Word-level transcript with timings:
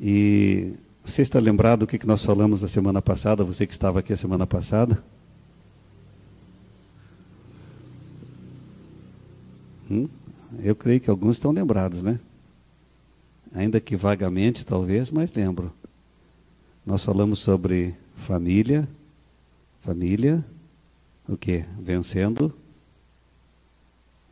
E 0.00 0.74
você 1.04 1.22
está 1.22 1.40
lembrado 1.40 1.80
do 1.80 1.86
que 1.86 2.06
nós 2.06 2.24
falamos 2.24 2.62
na 2.62 2.68
semana 2.68 3.02
passada, 3.02 3.42
você 3.42 3.66
que 3.66 3.72
estava 3.72 3.98
aqui 3.98 4.12
a 4.12 4.16
semana 4.16 4.46
passada? 4.46 5.02
Hum? 9.90 10.06
Eu 10.62 10.76
creio 10.76 11.00
que 11.00 11.10
alguns 11.10 11.36
estão 11.36 11.50
lembrados, 11.50 12.02
né? 12.02 12.20
Ainda 13.54 13.80
que 13.80 13.96
vagamente, 13.96 14.64
talvez, 14.64 15.10
mas 15.10 15.32
lembro. 15.32 15.72
Nós 16.84 17.02
falamos 17.02 17.40
sobre 17.40 17.94
família, 18.16 18.88
família, 19.80 20.44
o 21.26 21.36
que? 21.36 21.64
Vencendo 21.80 22.54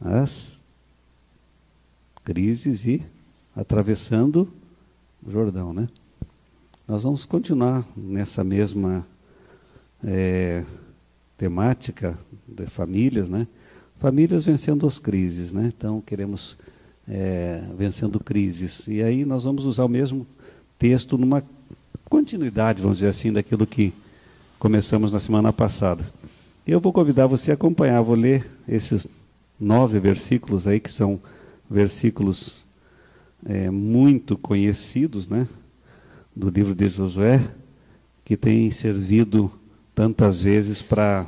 as 0.00 0.60
crises 2.24 2.84
e 2.86 3.02
atravessando 3.54 4.52
Jordão, 5.28 5.72
né? 5.72 5.88
Nós 6.86 7.02
vamos 7.02 7.26
continuar 7.26 7.84
nessa 7.96 8.44
mesma 8.44 9.04
é, 10.04 10.64
temática 11.36 12.16
de 12.46 12.66
famílias, 12.66 13.28
né? 13.28 13.48
Famílias 13.98 14.44
vencendo 14.44 14.86
as 14.86 15.00
crises, 15.00 15.52
né? 15.52 15.72
Então 15.76 16.00
queremos 16.00 16.56
é, 17.08 17.60
vencendo 17.76 18.20
crises. 18.20 18.86
E 18.86 19.02
aí 19.02 19.24
nós 19.24 19.42
vamos 19.42 19.64
usar 19.64 19.84
o 19.84 19.88
mesmo 19.88 20.24
texto 20.78 21.18
numa 21.18 21.42
continuidade, 22.08 22.80
vamos 22.80 22.98
dizer 22.98 23.08
assim, 23.08 23.32
daquilo 23.32 23.66
que 23.66 23.92
começamos 24.60 25.10
na 25.10 25.18
semana 25.18 25.52
passada. 25.52 26.04
Eu 26.64 26.80
vou 26.80 26.92
convidar 26.92 27.26
você 27.26 27.50
a 27.50 27.54
acompanhar, 27.54 28.00
vou 28.00 28.14
ler 28.14 28.48
esses 28.68 29.08
nove 29.58 29.98
versículos 29.98 30.68
aí, 30.68 30.78
que 30.78 30.90
são 30.90 31.20
versículos 31.68 32.65
é, 33.44 33.70
muito 33.70 34.36
conhecidos, 34.36 35.28
né? 35.28 35.46
Do 36.34 36.48
livro 36.50 36.74
de 36.74 36.88
Josué, 36.88 37.42
que 38.24 38.36
tem 38.36 38.70
servido 38.70 39.50
tantas 39.94 40.40
vezes 40.40 40.82
para 40.82 41.26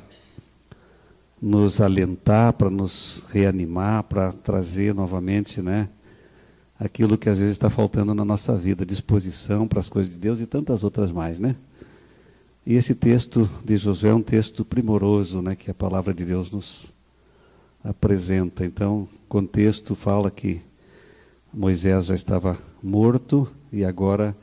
nos 1.40 1.80
alentar, 1.80 2.52
para 2.52 2.68
nos 2.68 3.24
reanimar, 3.30 4.04
para 4.04 4.32
trazer 4.32 4.94
novamente, 4.94 5.62
né? 5.62 5.88
Aquilo 6.78 7.18
que 7.18 7.28
às 7.28 7.38
vezes 7.38 7.52
está 7.52 7.70
faltando 7.70 8.14
na 8.14 8.24
nossa 8.24 8.56
vida, 8.56 8.84
disposição 8.84 9.66
para 9.66 9.80
as 9.80 9.88
coisas 9.88 10.12
de 10.12 10.18
Deus 10.18 10.40
e 10.40 10.46
tantas 10.46 10.84
outras 10.84 11.10
mais, 11.10 11.38
né? 11.38 11.56
E 12.66 12.74
esse 12.74 12.94
texto 12.94 13.48
de 13.64 13.76
Josué 13.76 14.10
é 14.10 14.14
um 14.14 14.22
texto 14.22 14.64
primoroso, 14.64 15.40
né? 15.40 15.56
Que 15.56 15.70
a 15.70 15.74
palavra 15.74 16.12
de 16.12 16.24
Deus 16.24 16.50
nos 16.50 16.94
apresenta. 17.82 18.64
Então, 18.64 19.02
o 19.02 19.28
contexto 19.28 19.94
fala 19.94 20.30
que 20.30 20.60
Moisés 21.58 22.06
já 22.06 22.14
estava 22.14 22.56
morto 22.80 23.50
e 23.72 23.84
agora, 23.84 24.36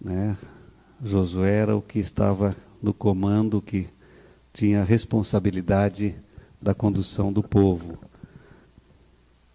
né? 0.00 0.36
Josué 1.02 1.56
era 1.56 1.74
o 1.74 1.82
que 1.82 1.98
estava 1.98 2.54
no 2.80 2.94
comando, 2.94 3.60
que 3.60 3.88
tinha 4.52 4.82
a 4.82 4.84
responsabilidade 4.84 6.14
da 6.60 6.72
condução 6.72 7.32
do 7.32 7.42
povo. 7.42 7.98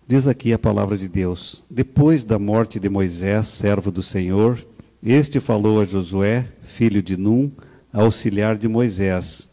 Diz 0.05 0.27
aqui 0.27 0.51
a 0.51 0.59
palavra 0.59 0.97
de 0.97 1.07
Deus: 1.07 1.63
Depois 1.69 2.25
da 2.25 2.37
morte 2.37 2.77
de 2.77 2.89
Moisés, 2.89 3.47
servo 3.47 3.89
do 3.89 4.03
Senhor, 4.03 4.59
este 5.01 5.39
falou 5.39 5.79
a 5.79 5.85
Josué, 5.85 6.45
filho 6.61 7.01
de 7.01 7.15
Num, 7.15 7.49
auxiliar 7.93 8.57
de 8.57 8.67
Moisés: 8.67 9.49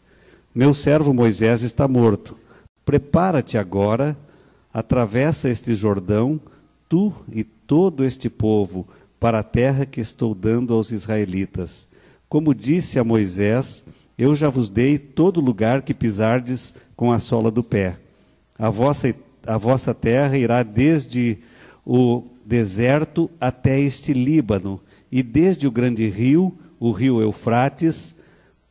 Meu 0.53 0.73
servo 0.73 1.13
Moisés 1.13 1.61
está 1.61 1.87
morto. 1.87 2.37
Prepara-te 2.83 3.57
agora, 3.57 4.17
atravessa 4.73 5.47
este 5.47 5.73
Jordão, 5.73 6.37
tu 6.87 7.13
e 7.31 7.43
todo 7.43 8.03
este 8.03 8.29
povo, 8.29 8.87
para 9.19 9.39
a 9.39 9.43
terra 9.43 9.85
que 9.85 9.99
estou 9.99 10.35
dando 10.35 10.73
aos 10.73 10.91
israelitas. 10.91 11.87
Como 12.29 12.53
disse 12.53 12.99
a 12.99 13.03
Moisés, 13.03 13.83
eu 14.17 14.35
já 14.35 14.49
vos 14.49 14.69
dei 14.69 14.97
todo 14.97 15.41
lugar 15.41 15.81
que 15.81 15.93
pisardes 15.93 16.73
com 16.95 17.11
a 17.11 17.19
sola 17.19 17.49
do 17.49 17.63
pé. 17.63 17.97
A 18.57 18.69
vossa, 18.69 19.13
a 19.45 19.57
vossa 19.57 19.93
terra 19.93 20.37
irá 20.37 20.63
desde 20.63 21.39
o 21.85 22.23
deserto 22.45 23.29
até 23.39 23.79
este 23.79 24.13
Líbano, 24.13 24.79
e 25.11 25.23
desde 25.23 25.65
o 25.65 25.71
grande 25.71 26.07
rio, 26.07 26.53
o 26.79 26.91
rio 26.91 27.21
Eufrates, 27.21 28.15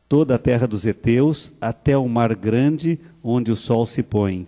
toda 0.07 0.35
a 0.35 0.39
terra 0.39 0.67
dos 0.67 0.85
heteus, 0.85 1.51
até 1.59 1.97
o 1.97 2.07
mar 2.07 2.35
grande, 2.35 2.99
onde 3.23 3.51
o 3.51 3.55
sol 3.55 3.85
se 3.85 4.03
põe. 4.03 4.47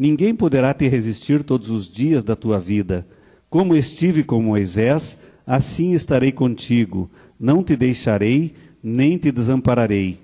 Ninguém 0.00 0.34
poderá 0.34 0.72
te 0.72 0.88
resistir 0.88 1.42
todos 1.42 1.68
os 1.68 1.86
dias 1.86 2.24
da 2.24 2.34
tua 2.34 2.58
vida. 2.58 3.06
Como 3.50 3.76
estive 3.76 4.24
com 4.24 4.40
Moisés, 4.40 5.18
assim 5.46 5.92
estarei 5.92 6.32
contigo. 6.32 7.10
Não 7.38 7.62
te 7.62 7.76
deixarei, 7.76 8.54
nem 8.82 9.18
te 9.18 9.30
desampararei. 9.30 10.18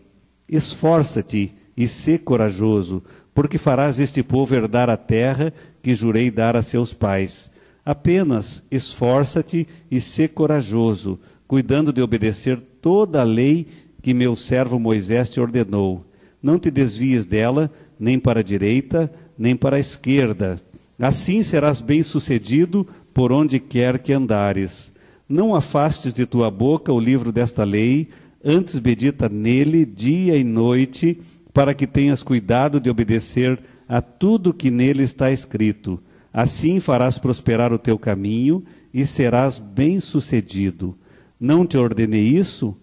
Esforça-te 0.48 1.52
e 1.76 1.86
sê 1.86 2.16
corajoso, 2.16 3.02
porque 3.34 3.58
farás 3.58 4.00
este 4.00 4.22
povo 4.22 4.54
herdar 4.54 4.88
a 4.88 4.96
terra 4.96 5.52
que 5.82 5.94
jurei 5.94 6.30
dar 6.30 6.56
a 6.56 6.62
seus 6.62 6.94
pais. 6.94 7.50
Apenas 7.84 8.62
esforça-te 8.70 9.68
e 9.90 10.00
sê 10.00 10.26
corajoso, 10.26 11.20
cuidando 11.46 11.92
de 11.92 12.00
obedecer 12.00 12.58
toda 12.80 13.20
a 13.20 13.24
lei 13.24 13.66
que 14.00 14.14
meu 14.14 14.36
servo 14.36 14.78
Moisés 14.78 15.28
te 15.28 15.38
ordenou. 15.38 16.02
Não 16.42 16.58
te 16.58 16.70
desvies 16.70 17.26
dela, 17.26 17.70
nem 17.98 18.18
para 18.18 18.40
a 18.40 18.42
direita, 18.42 19.12
nem 19.38 19.56
para 19.56 19.76
a 19.76 19.80
esquerda. 19.80 20.60
Assim 20.98 21.42
serás 21.42 21.80
bem-sucedido 21.80 22.86
por 23.12 23.32
onde 23.32 23.58
quer 23.58 23.98
que 23.98 24.12
andares. 24.12 24.94
Não 25.28 25.54
afastes 25.54 26.14
de 26.14 26.24
tua 26.24 26.50
boca 26.50 26.92
o 26.92 27.00
livro 27.00 27.32
desta 27.32 27.64
lei, 27.64 28.08
Antes 28.48 28.78
medita 28.78 29.28
nele 29.28 29.84
dia 29.84 30.36
e 30.36 30.44
noite, 30.44 31.20
para 31.52 31.74
que 31.74 31.84
tenhas 31.84 32.22
cuidado 32.22 32.78
de 32.78 32.88
obedecer 32.88 33.58
a 33.88 34.00
tudo 34.00 34.54
que 34.54 34.70
nele 34.70 35.02
está 35.02 35.32
escrito. 35.32 36.00
Assim 36.32 36.78
farás 36.78 37.18
prosperar 37.18 37.72
o 37.72 37.78
teu 37.78 37.98
caminho 37.98 38.62
e 38.94 39.04
serás 39.04 39.58
bem-sucedido. 39.58 40.96
Não 41.40 41.66
te 41.66 41.76
ordenei 41.76 42.22
isso? 42.22 42.76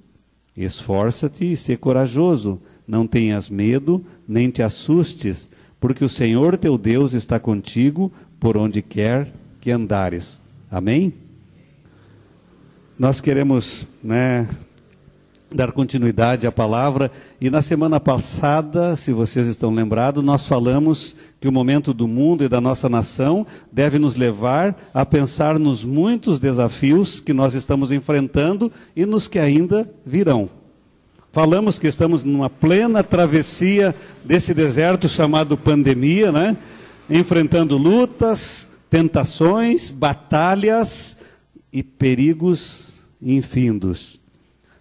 Esforça-te 0.58 1.50
e 1.50 1.56
sê 1.56 1.78
corajoso. 1.78 2.60
Não 2.86 3.08
tenhas 3.08 3.50
medo, 3.50 4.04
nem 4.28 4.50
te 4.50 4.62
assustes, 4.62 5.50
porque 5.84 6.06
o 6.06 6.08
Senhor 6.08 6.56
teu 6.56 6.78
Deus 6.78 7.12
está 7.12 7.38
contigo 7.38 8.10
por 8.40 8.56
onde 8.56 8.82
quer 8.82 9.34
que 9.60 9.70
andares. 9.70 10.42
Amém? 10.72 11.14
Nós 12.98 13.20
queremos, 13.20 13.86
né, 14.02 14.48
dar 15.54 15.74
continuidade 15.74 16.48
à 16.48 16.54
palavra. 16.54 17.12
E 17.42 17.50
na 17.50 17.62
semana 17.62 18.00
passada, 18.00 18.96
se 18.96 19.12
vocês 19.12 19.46
estão 19.46 19.74
lembrados, 19.74 20.24
nós 20.24 20.48
falamos 20.48 21.18
que 21.42 21.50
o 21.50 21.52
momento 21.52 21.94
do 21.94 22.08
mundo 22.08 22.46
e 22.46 22.48
da 22.48 22.62
nossa 22.62 22.88
nação 22.88 23.46
deve 23.70 24.00
nos 24.00 24.16
levar 24.16 24.90
a 24.94 25.06
pensar 25.06 25.60
nos 25.60 25.84
muitos 25.84 26.40
desafios 26.40 27.20
que 27.20 27.34
nós 27.34 27.56
estamos 27.56 27.92
enfrentando 27.92 28.72
e 28.96 29.06
nos 29.06 29.28
que 29.28 29.38
ainda 29.38 29.94
virão. 30.06 30.63
Falamos 31.34 31.80
que 31.80 31.88
estamos 31.88 32.24
numa 32.24 32.48
plena 32.48 33.04
travessia 33.04 33.96
desse 34.24 34.54
deserto 34.54 35.10
chamado 35.10 35.58
pandemia, 35.58 36.32
né? 36.32 36.56
Enfrentando 37.10 37.76
lutas, 37.76 38.68
tentações, 38.88 39.90
batalhas 39.90 41.18
e 41.72 41.82
perigos 41.82 43.00
infindos. 43.20 44.20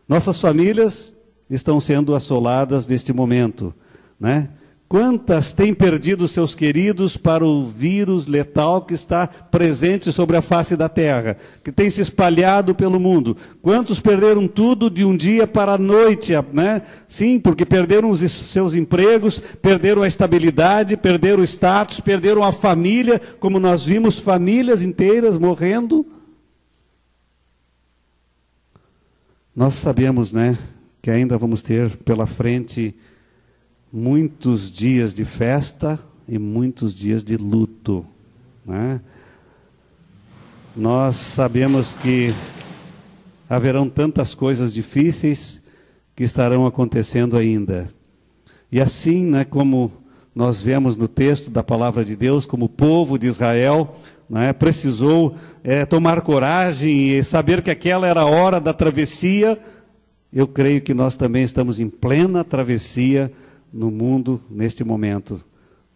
Nossas 0.06 0.38
famílias 0.42 1.10
estão 1.48 1.80
sendo 1.80 2.14
assoladas 2.14 2.86
neste 2.86 3.14
momento, 3.14 3.74
né? 4.20 4.50
Quantas 4.92 5.54
têm 5.54 5.72
perdido 5.72 6.28
seus 6.28 6.54
queridos 6.54 7.16
para 7.16 7.46
o 7.46 7.64
vírus 7.64 8.26
letal 8.26 8.82
que 8.82 8.92
está 8.92 9.26
presente 9.26 10.12
sobre 10.12 10.36
a 10.36 10.42
face 10.42 10.76
da 10.76 10.86
terra, 10.86 11.38
que 11.64 11.72
tem 11.72 11.88
se 11.88 12.02
espalhado 12.02 12.74
pelo 12.74 13.00
mundo? 13.00 13.34
Quantos 13.62 13.98
perderam 13.98 14.46
tudo 14.46 14.90
de 14.90 15.02
um 15.02 15.16
dia 15.16 15.46
para 15.46 15.72
a 15.72 15.78
noite, 15.78 16.34
né? 16.52 16.82
Sim, 17.08 17.40
porque 17.40 17.64
perderam 17.64 18.10
os 18.10 18.20
seus 18.20 18.74
empregos, 18.74 19.38
perderam 19.62 20.02
a 20.02 20.06
estabilidade, 20.06 20.94
perderam 20.94 21.40
o 21.40 21.44
status, 21.46 21.98
perderam 21.98 22.44
a 22.44 22.52
família, 22.52 23.18
como 23.40 23.58
nós 23.58 23.86
vimos 23.86 24.18
famílias 24.18 24.82
inteiras 24.82 25.38
morrendo. 25.38 26.04
Nós 29.56 29.72
sabemos, 29.72 30.32
né, 30.32 30.58
que 31.00 31.10
ainda 31.10 31.38
vamos 31.38 31.62
ter 31.62 31.96
pela 31.96 32.26
frente 32.26 32.94
muitos 33.92 34.70
dias 34.70 35.12
de 35.12 35.24
festa 35.24 36.00
e 36.26 36.38
muitos 36.38 36.94
dias 36.94 37.22
de 37.22 37.36
luto, 37.36 38.06
né? 38.64 39.00
Nós 40.74 41.16
sabemos 41.16 41.92
que 41.92 42.32
haverão 43.46 43.90
tantas 43.90 44.34
coisas 44.34 44.72
difíceis 44.72 45.62
que 46.16 46.24
estarão 46.24 46.64
acontecendo 46.64 47.36
ainda. 47.36 47.92
E 48.70 48.80
assim, 48.80 49.26
né, 49.26 49.44
como 49.44 49.92
nós 50.34 50.62
vemos 50.62 50.96
no 50.96 51.06
texto 51.06 51.50
da 51.50 51.62
palavra 51.62 52.02
de 52.02 52.16
Deus, 52.16 52.46
como 52.46 52.70
povo 52.70 53.18
de 53.18 53.26
Israel, 53.26 53.96
né, 54.30 54.54
precisou 54.54 55.36
é, 55.62 55.84
tomar 55.84 56.22
coragem 56.22 57.10
e 57.10 57.22
saber 57.22 57.60
que 57.60 57.70
aquela 57.70 58.06
era 58.06 58.22
a 58.22 58.26
hora 58.26 58.58
da 58.58 58.72
travessia, 58.72 59.58
eu 60.32 60.48
creio 60.48 60.80
que 60.80 60.94
nós 60.94 61.14
também 61.14 61.42
estamos 61.42 61.78
em 61.78 61.90
plena 61.90 62.42
travessia 62.42 63.30
no 63.72 63.90
mundo 63.90 64.40
neste 64.50 64.84
momento. 64.84 65.42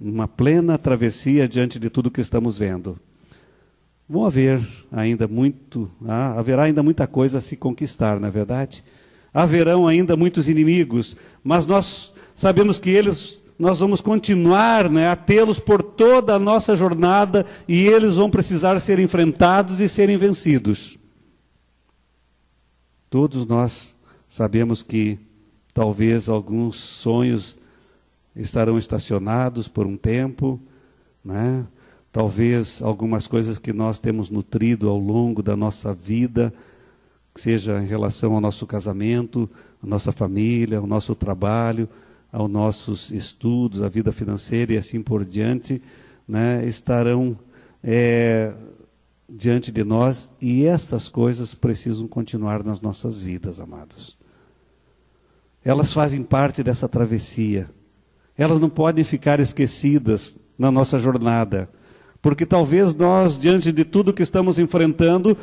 Uma 0.00 0.26
plena 0.26 0.78
travessia 0.78 1.49
diante 1.49 1.78
de 1.78 1.90
tudo 1.90 2.11
que 2.11 2.20
estamos 2.20 2.58
vendo. 2.58 2.99
Vão 4.08 4.25
haver 4.25 4.61
ainda 4.93 5.26
muito, 5.26 5.90
ah, 6.06 6.38
haverá 6.38 6.62
ainda 6.62 6.82
muita 6.82 7.06
coisa 7.06 7.38
a 7.38 7.40
se 7.40 7.56
conquistar, 7.56 8.20
na 8.20 8.28
é 8.28 8.31
verdade? 8.31 8.84
Haverão 9.34 9.87
ainda 9.87 10.17
muitos 10.17 10.49
inimigos, 10.49 11.17
mas 11.43 11.67
nós 11.67 12.14
sabemos 12.34 12.78
que 12.78 12.90
eles 12.90 13.43
nós 13.58 13.79
vamos 13.79 14.02
continuar 14.02 14.90
né, 14.90 15.08
a 15.08 15.17
tê-los 15.17 15.58
por 15.58 15.82
toda 15.82 16.34
a 16.34 16.38
nossa 16.38 16.76
jornada 16.76 17.46
e 17.67 17.87
eles 17.87 18.17
vão 18.17 18.31
precisar 18.31 18.79
ser 18.81 18.99
enfrentados 18.99 19.81
e 19.81 19.88
serem 19.88 20.19
vencidos. 20.19 20.99
Todos 23.08 23.46
nós 23.46 23.96
sabemos 24.29 24.82
que 24.82 25.19
talvez 25.72 26.29
alguns 26.29 26.76
sonhos 26.76 27.56
estarão 28.37 28.79
estacionados 28.79 29.67
por 29.67 29.87
um 29.87 29.97
tempo, 29.97 30.61
né? 31.25 31.67
talvez 32.12 32.81
algumas 32.83 33.27
coisas 33.27 33.59
que 33.59 33.73
nós 33.73 33.99
temos 33.99 34.31
nutrido 34.31 34.88
ao 34.88 34.99
longo 34.99 35.43
da 35.43 35.56
nossa 35.56 35.94
vida, 35.94 36.53
seja 37.35 37.83
em 37.83 37.87
relação 37.87 38.35
ao 38.35 38.41
nosso 38.41 38.67
casamento, 38.67 39.49
à 39.83 39.87
nossa 39.87 40.12
família, 40.12 40.79
ao 40.79 40.87
nosso 40.87 41.15
trabalho, 41.15 41.88
aos 42.33 42.50
nossos 42.50 43.11
estudos, 43.11 43.83
à 43.83 43.88
vida 43.88 44.12
financeira 44.12 44.73
e 44.73 44.79
assim 44.79 45.03
por 45.03 45.25
diante, 45.25 45.82
né, 46.27 46.67
estarão 46.67 47.39
é, 47.82 48.55
diante 49.29 49.71
de 49.71 49.85
nós 49.85 50.31
e 50.41 50.65
essas 50.65 51.09
coisas 51.09 51.55
precisam 51.55 52.06
continuar 52.09 52.65
nas 52.65 52.81
nossas 52.81 53.21
vidas, 53.21 53.61
amados. 53.61 54.17
Elas 55.65 55.93
fazem 55.93 56.23
parte 56.23 56.62
dessa 56.62 56.89
travessia. 56.89 57.69
Elas 58.37 58.61
não 58.61 58.69
podem 58.69 59.05
ficar 59.05 59.41
esquecidas 59.41 60.37
na 60.59 60.71
nossa 60.71 60.99
jornada, 60.99 61.69
porque 62.21 62.44
talvez 62.44 62.94
nós, 62.94 63.38
diante 63.38 63.71
de 63.73 63.85
tudo 63.85 64.12
que 64.12 64.23
estamos 64.23 64.59
enfrentando, 64.59 65.37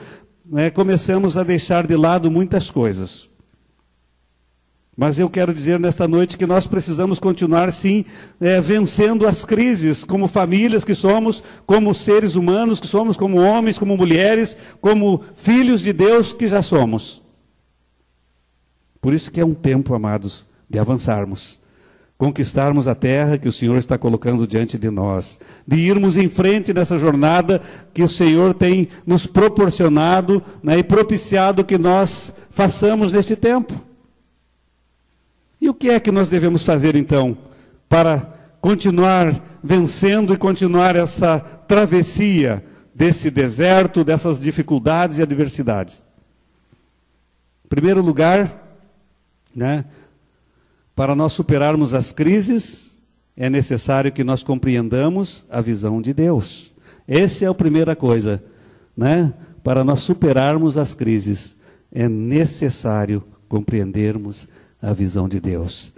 né, 0.45 0.69
começamos 0.69 1.37
a 1.37 1.43
deixar 1.43 1.87
de 1.87 1.95
lado 1.95 2.29
muitas 2.29 2.69
coisas. 2.69 3.29
Mas 4.95 5.17
eu 5.17 5.27
quero 5.27 5.51
dizer 5.51 5.79
nesta 5.79 6.07
noite 6.07 6.37
que 6.37 6.45
nós 6.45 6.67
precisamos 6.67 7.19
continuar, 7.19 7.71
sim, 7.71 8.05
é, 8.39 8.61
vencendo 8.61 9.27
as 9.27 9.43
crises, 9.43 10.03
como 10.03 10.27
famílias 10.27 10.83
que 10.83 10.93
somos, 10.93 11.43
como 11.65 11.95
seres 11.95 12.35
humanos 12.35 12.79
que 12.79 12.85
somos, 12.85 13.17
como 13.17 13.39
homens, 13.39 13.79
como 13.79 13.97
mulheres, 13.97 14.55
como 14.79 15.23
filhos 15.35 15.81
de 15.81 15.91
Deus 15.91 16.31
que 16.31 16.47
já 16.47 16.61
somos. 16.61 17.23
Por 19.01 19.15
isso 19.15 19.31
que 19.31 19.41
é 19.41 19.45
um 19.45 19.55
tempo, 19.55 19.95
amados, 19.95 20.45
de 20.69 20.77
avançarmos, 20.77 21.59
conquistarmos 22.23 22.87
a 22.87 22.95
terra 22.95 23.37
que 23.37 23.49
o 23.49 23.51
Senhor 23.51 23.77
está 23.77 23.97
colocando 23.97 24.47
diante 24.47 24.77
de 24.77 24.89
nós, 24.89 25.37
de 25.67 25.75
irmos 25.75 26.15
em 26.15 26.29
frente 26.29 26.73
nessa 26.73 26.97
jornada 26.97 27.61
que 27.93 28.01
o 28.01 28.07
Senhor 28.07 28.53
tem 28.53 28.87
nos 29.05 29.27
proporcionado 29.27 30.41
né, 30.63 30.77
e 30.77 30.83
propiciado 30.83 31.65
que 31.65 31.77
nós 31.77 32.33
façamos 32.49 33.11
neste 33.11 33.35
tempo. 33.35 33.77
E 35.59 35.67
o 35.67 35.73
que 35.73 35.89
é 35.89 35.99
que 35.99 36.13
nós 36.13 36.29
devemos 36.29 36.63
fazer 36.63 36.95
então 36.95 37.37
para 37.89 38.33
continuar 38.61 39.43
vencendo 39.61 40.33
e 40.33 40.37
continuar 40.37 40.95
essa 40.95 41.41
travessia 41.41 42.63
desse 42.95 43.29
deserto, 43.29 44.01
dessas 44.01 44.39
dificuldades 44.39 45.17
e 45.17 45.23
adversidades? 45.23 46.05
Em 47.65 47.67
primeiro 47.67 48.01
lugar, 48.01 48.63
né, 49.53 49.83
para 50.95 51.15
nós 51.15 51.33
superarmos 51.33 51.93
as 51.93 52.11
crises, 52.11 53.01
é 53.35 53.49
necessário 53.49 54.11
que 54.11 54.23
nós 54.23 54.43
compreendamos 54.43 55.45
a 55.49 55.59
visão 55.59 56.01
de 56.01 56.13
Deus. 56.13 56.71
Essa 57.07 57.45
é 57.45 57.47
a 57.47 57.53
primeira 57.53 57.95
coisa, 57.95 58.43
né? 58.95 59.33
Para 59.63 59.83
nós 59.83 60.01
superarmos 60.01 60.77
as 60.77 60.93
crises, 60.93 61.55
é 61.91 62.07
necessário 62.07 63.23
compreendermos 63.47 64.47
a 64.81 64.93
visão 64.93 65.27
de 65.27 65.39
Deus. 65.39 65.93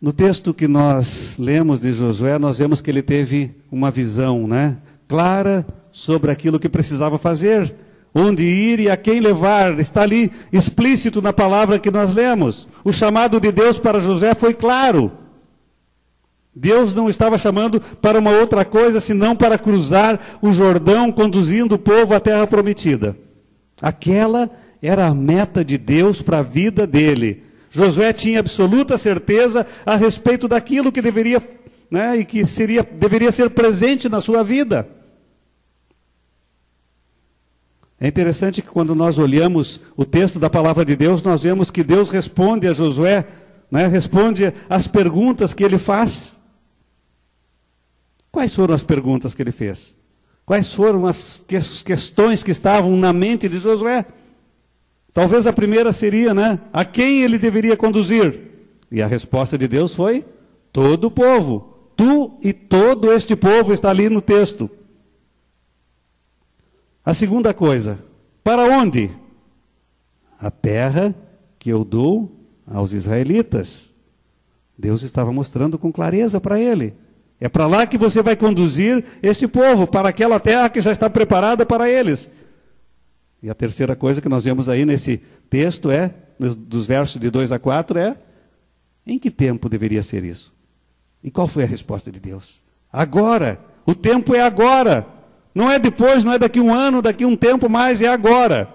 No 0.00 0.12
texto 0.12 0.54
que 0.54 0.66
nós 0.66 1.36
lemos 1.38 1.78
de 1.78 1.92
Josué, 1.92 2.38
nós 2.38 2.58
vemos 2.58 2.80
que 2.80 2.90
ele 2.90 3.02
teve 3.02 3.54
uma 3.70 3.90
visão, 3.90 4.48
né, 4.48 4.78
clara 5.06 5.66
sobre 5.92 6.30
aquilo 6.30 6.58
que 6.58 6.68
precisava 6.68 7.18
fazer, 7.18 7.74
onde 8.14 8.44
ir 8.44 8.80
e 8.80 8.90
a 8.90 8.96
quem 8.96 9.20
levar. 9.20 9.78
Está 9.78 10.02
ali 10.02 10.30
explícito 10.52 11.22
na 11.22 11.32
palavra 11.32 11.78
que 11.78 11.90
nós 11.90 12.14
lemos. 12.14 12.68
O 12.84 12.92
chamado 12.92 13.40
de 13.40 13.50
Deus 13.52 13.78
para 13.78 14.00
José 14.00 14.34
foi 14.34 14.54
claro. 14.54 15.12
Deus 16.54 16.92
não 16.92 17.08
estava 17.08 17.38
chamando 17.38 17.80
para 17.80 18.18
uma 18.18 18.30
outra 18.30 18.64
coisa 18.64 19.00
senão 19.00 19.36
para 19.36 19.56
cruzar 19.56 20.20
o 20.42 20.52
Jordão, 20.52 21.12
conduzindo 21.12 21.76
o 21.76 21.78
povo 21.78 22.14
à 22.14 22.20
terra 22.20 22.46
prometida. 22.46 23.16
Aquela 23.80 24.50
era 24.82 25.06
a 25.06 25.14
meta 25.14 25.64
de 25.64 25.78
Deus 25.78 26.20
para 26.20 26.38
a 26.38 26.42
vida 26.42 26.86
dele. 26.86 27.44
Josué 27.70 28.12
tinha 28.12 28.40
absoluta 28.40 28.98
certeza 28.98 29.66
a 29.86 29.94
respeito 29.94 30.48
daquilo 30.48 30.90
que 30.90 31.00
deveria, 31.00 31.40
né, 31.88 32.18
e 32.18 32.24
que 32.24 32.44
seria, 32.44 32.82
deveria 32.82 33.30
ser 33.30 33.50
presente 33.50 34.08
na 34.08 34.20
sua 34.20 34.42
vida. 34.42 34.88
É 38.00 38.08
interessante 38.08 38.62
que 38.62 38.68
quando 38.68 38.94
nós 38.94 39.18
olhamos 39.18 39.78
o 39.94 40.06
texto 40.06 40.38
da 40.38 40.48
palavra 40.48 40.86
de 40.86 40.96
Deus, 40.96 41.22
nós 41.22 41.42
vemos 41.42 41.70
que 41.70 41.84
Deus 41.84 42.10
responde 42.10 42.66
a 42.66 42.72
Josué, 42.72 43.26
né, 43.70 43.86
responde 43.86 44.54
às 44.70 44.86
perguntas 44.86 45.52
que 45.52 45.62
ele 45.62 45.76
faz. 45.76 46.40
Quais 48.32 48.54
foram 48.54 48.74
as 48.74 48.82
perguntas 48.82 49.34
que 49.34 49.42
ele 49.42 49.52
fez? 49.52 49.98
Quais 50.46 50.72
foram 50.72 51.06
as 51.06 51.44
questões 51.84 52.42
que 52.42 52.50
estavam 52.50 52.96
na 52.96 53.12
mente 53.12 53.48
de 53.48 53.58
Josué? 53.58 54.06
Talvez 55.12 55.46
a 55.46 55.52
primeira 55.52 55.92
seria, 55.92 56.32
né? 56.32 56.58
A 56.72 56.84
quem 56.84 57.22
ele 57.22 57.38
deveria 57.38 57.76
conduzir? 57.76 58.40
E 58.90 59.02
a 59.02 59.06
resposta 59.06 59.58
de 59.58 59.68
Deus 59.68 59.94
foi: 59.94 60.24
todo 60.72 61.04
o 61.04 61.10
povo. 61.10 61.92
Tu 61.96 62.38
e 62.42 62.52
todo 62.52 63.12
este 63.12 63.36
povo 63.36 63.72
está 63.72 63.90
ali 63.90 64.08
no 64.08 64.20
texto. 64.20 64.70
A 67.04 67.14
segunda 67.14 67.54
coisa, 67.54 67.98
para 68.44 68.64
onde? 68.64 69.10
A 70.38 70.50
terra 70.50 71.14
que 71.58 71.70
eu 71.70 71.84
dou 71.84 72.30
aos 72.66 72.92
israelitas. 72.92 73.92
Deus 74.78 75.02
estava 75.02 75.32
mostrando 75.32 75.78
com 75.78 75.92
clareza 75.92 76.40
para 76.40 76.58
ele. 76.58 76.94
É 77.38 77.48
para 77.48 77.66
lá 77.66 77.86
que 77.86 77.98
você 77.98 78.22
vai 78.22 78.36
conduzir 78.36 79.04
este 79.22 79.48
povo, 79.48 79.86
para 79.86 80.08
aquela 80.08 80.38
terra 80.38 80.68
que 80.68 80.80
já 80.80 80.92
está 80.92 81.08
preparada 81.08 81.64
para 81.64 81.88
eles. 81.88 82.30
E 83.42 83.48
a 83.48 83.54
terceira 83.54 83.96
coisa 83.96 84.20
que 84.20 84.28
nós 84.28 84.44
vemos 84.44 84.68
aí 84.68 84.84
nesse 84.84 85.22
texto 85.48 85.90
é, 85.90 86.14
dos 86.38 86.86
versos 86.86 87.20
de 87.20 87.30
2 87.30 87.52
a 87.52 87.58
4, 87.58 87.98
é 87.98 88.16
em 89.06 89.18
que 89.18 89.30
tempo 89.30 89.68
deveria 89.68 90.02
ser 90.02 90.22
isso? 90.22 90.52
E 91.22 91.30
qual 91.30 91.46
foi 91.46 91.64
a 91.64 91.66
resposta 91.66 92.12
de 92.12 92.20
Deus? 92.20 92.62
Agora! 92.92 93.58
O 93.86 93.94
tempo 93.94 94.34
é 94.34 94.42
agora! 94.42 95.19
Não 95.54 95.70
é 95.70 95.78
depois, 95.78 96.24
não 96.24 96.32
é 96.32 96.38
daqui 96.38 96.60
um 96.60 96.72
ano, 96.72 97.02
daqui 97.02 97.24
um 97.24 97.36
tempo 97.36 97.68
mais, 97.68 98.00
é 98.00 98.08
agora! 98.08 98.72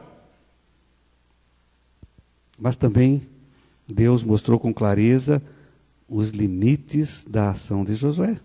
Mas 2.57 2.75
também 2.75 3.21
Deus 3.87 4.23
mostrou 4.23 4.59
com 4.59 4.73
clareza 4.73 5.41
os 6.07 6.29
limites 6.29 7.25
da 7.27 7.49
ação 7.49 7.83
de 7.83 7.95
Josué. 7.95 8.39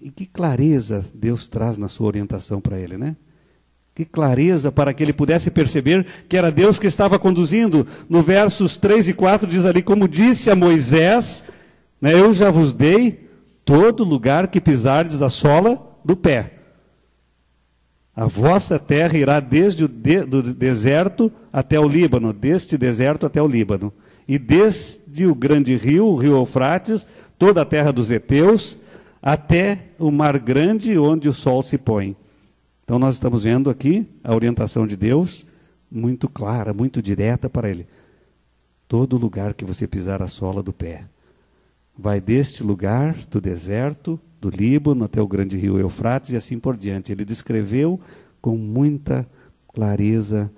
E 0.00 0.10
que 0.10 0.26
clareza 0.26 1.04
Deus 1.14 1.46
traz 1.46 1.78
na 1.78 1.88
sua 1.88 2.06
orientação 2.06 2.60
para 2.60 2.78
ele, 2.78 2.98
né? 2.98 3.16
Que 3.94 4.04
clareza 4.04 4.72
para 4.72 4.92
que 4.92 5.02
ele 5.02 5.12
pudesse 5.12 5.50
perceber 5.50 6.04
que 6.28 6.36
era 6.36 6.50
Deus 6.50 6.78
que 6.78 6.86
estava 6.86 7.18
conduzindo. 7.18 7.86
No 8.08 8.20
versos 8.20 8.76
3 8.76 9.08
e 9.08 9.14
4 9.14 9.46
diz 9.48 9.64
ali: 9.64 9.82
Como 9.82 10.08
disse 10.08 10.50
a 10.50 10.56
Moisés, 10.56 11.44
né, 12.00 12.12
eu 12.12 12.34
já 12.34 12.50
vos 12.50 12.72
dei 12.72 13.30
todo 13.64 14.04
lugar 14.04 14.48
que 14.48 14.60
pisardes 14.60 15.22
a 15.22 15.30
sola 15.30 15.93
do 16.04 16.16
pé. 16.16 16.52
A 18.14 18.26
vossa 18.26 18.78
terra 18.78 19.16
irá 19.16 19.40
desde 19.40 19.84
o 19.84 19.88
de, 19.88 20.20
do 20.24 20.42
deserto 20.42 21.32
até 21.52 21.80
o 21.80 21.88
Líbano, 21.88 22.32
deste 22.32 22.78
deserto 22.78 23.26
até 23.26 23.42
o 23.42 23.48
Líbano, 23.48 23.92
e 24.26 24.38
desde 24.38 25.26
o 25.26 25.34
grande 25.34 25.74
rio, 25.76 26.06
o 26.06 26.16
rio 26.16 26.34
Eufrates, 26.34 27.06
toda 27.38 27.62
a 27.62 27.64
terra 27.64 27.92
dos 27.92 28.10
heteus, 28.10 28.78
até 29.20 29.86
o 29.98 30.10
mar 30.10 30.38
grande 30.38 30.96
onde 30.98 31.28
o 31.28 31.32
sol 31.32 31.62
se 31.62 31.76
põe 31.76 32.16
então 32.84 32.98
nós 32.98 33.14
estamos 33.14 33.44
vendo 33.44 33.70
aqui 33.70 34.06
a 34.22 34.34
orientação 34.34 34.86
de 34.86 34.94
Deus 34.94 35.46
muito 35.90 36.28
clara, 36.28 36.74
muito 36.74 37.00
direta 37.00 37.48
para 37.48 37.68
ele. 37.68 37.86
Todo 38.86 39.16
lugar 39.16 39.54
que 39.54 39.64
você 39.64 39.86
pisar 39.86 40.22
a 40.22 40.28
sola 40.28 40.62
do 40.62 40.72
pé, 40.72 41.06
vai 41.96 42.20
deste 42.20 42.62
lugar 42.62 43.16
do 43.30 43.40
deserto, 43.40 44.20
do 44.44 44.50
Líbano 44.50 45.04
até 45.04 45.22
o 45.22 45.26
grande 45.26 45.56
rio 45.56 45.78
Eufrates 45.78 46.30
e 46.30 46.36
assim 46.36 46.58
por 46.58 46.76
diante. 46.76 47.10
Ele 47.10 47.24
descreveu 47.24 47.98
com 48.42 48.56
muita 48.58 49.26
clareza 49.72 50.52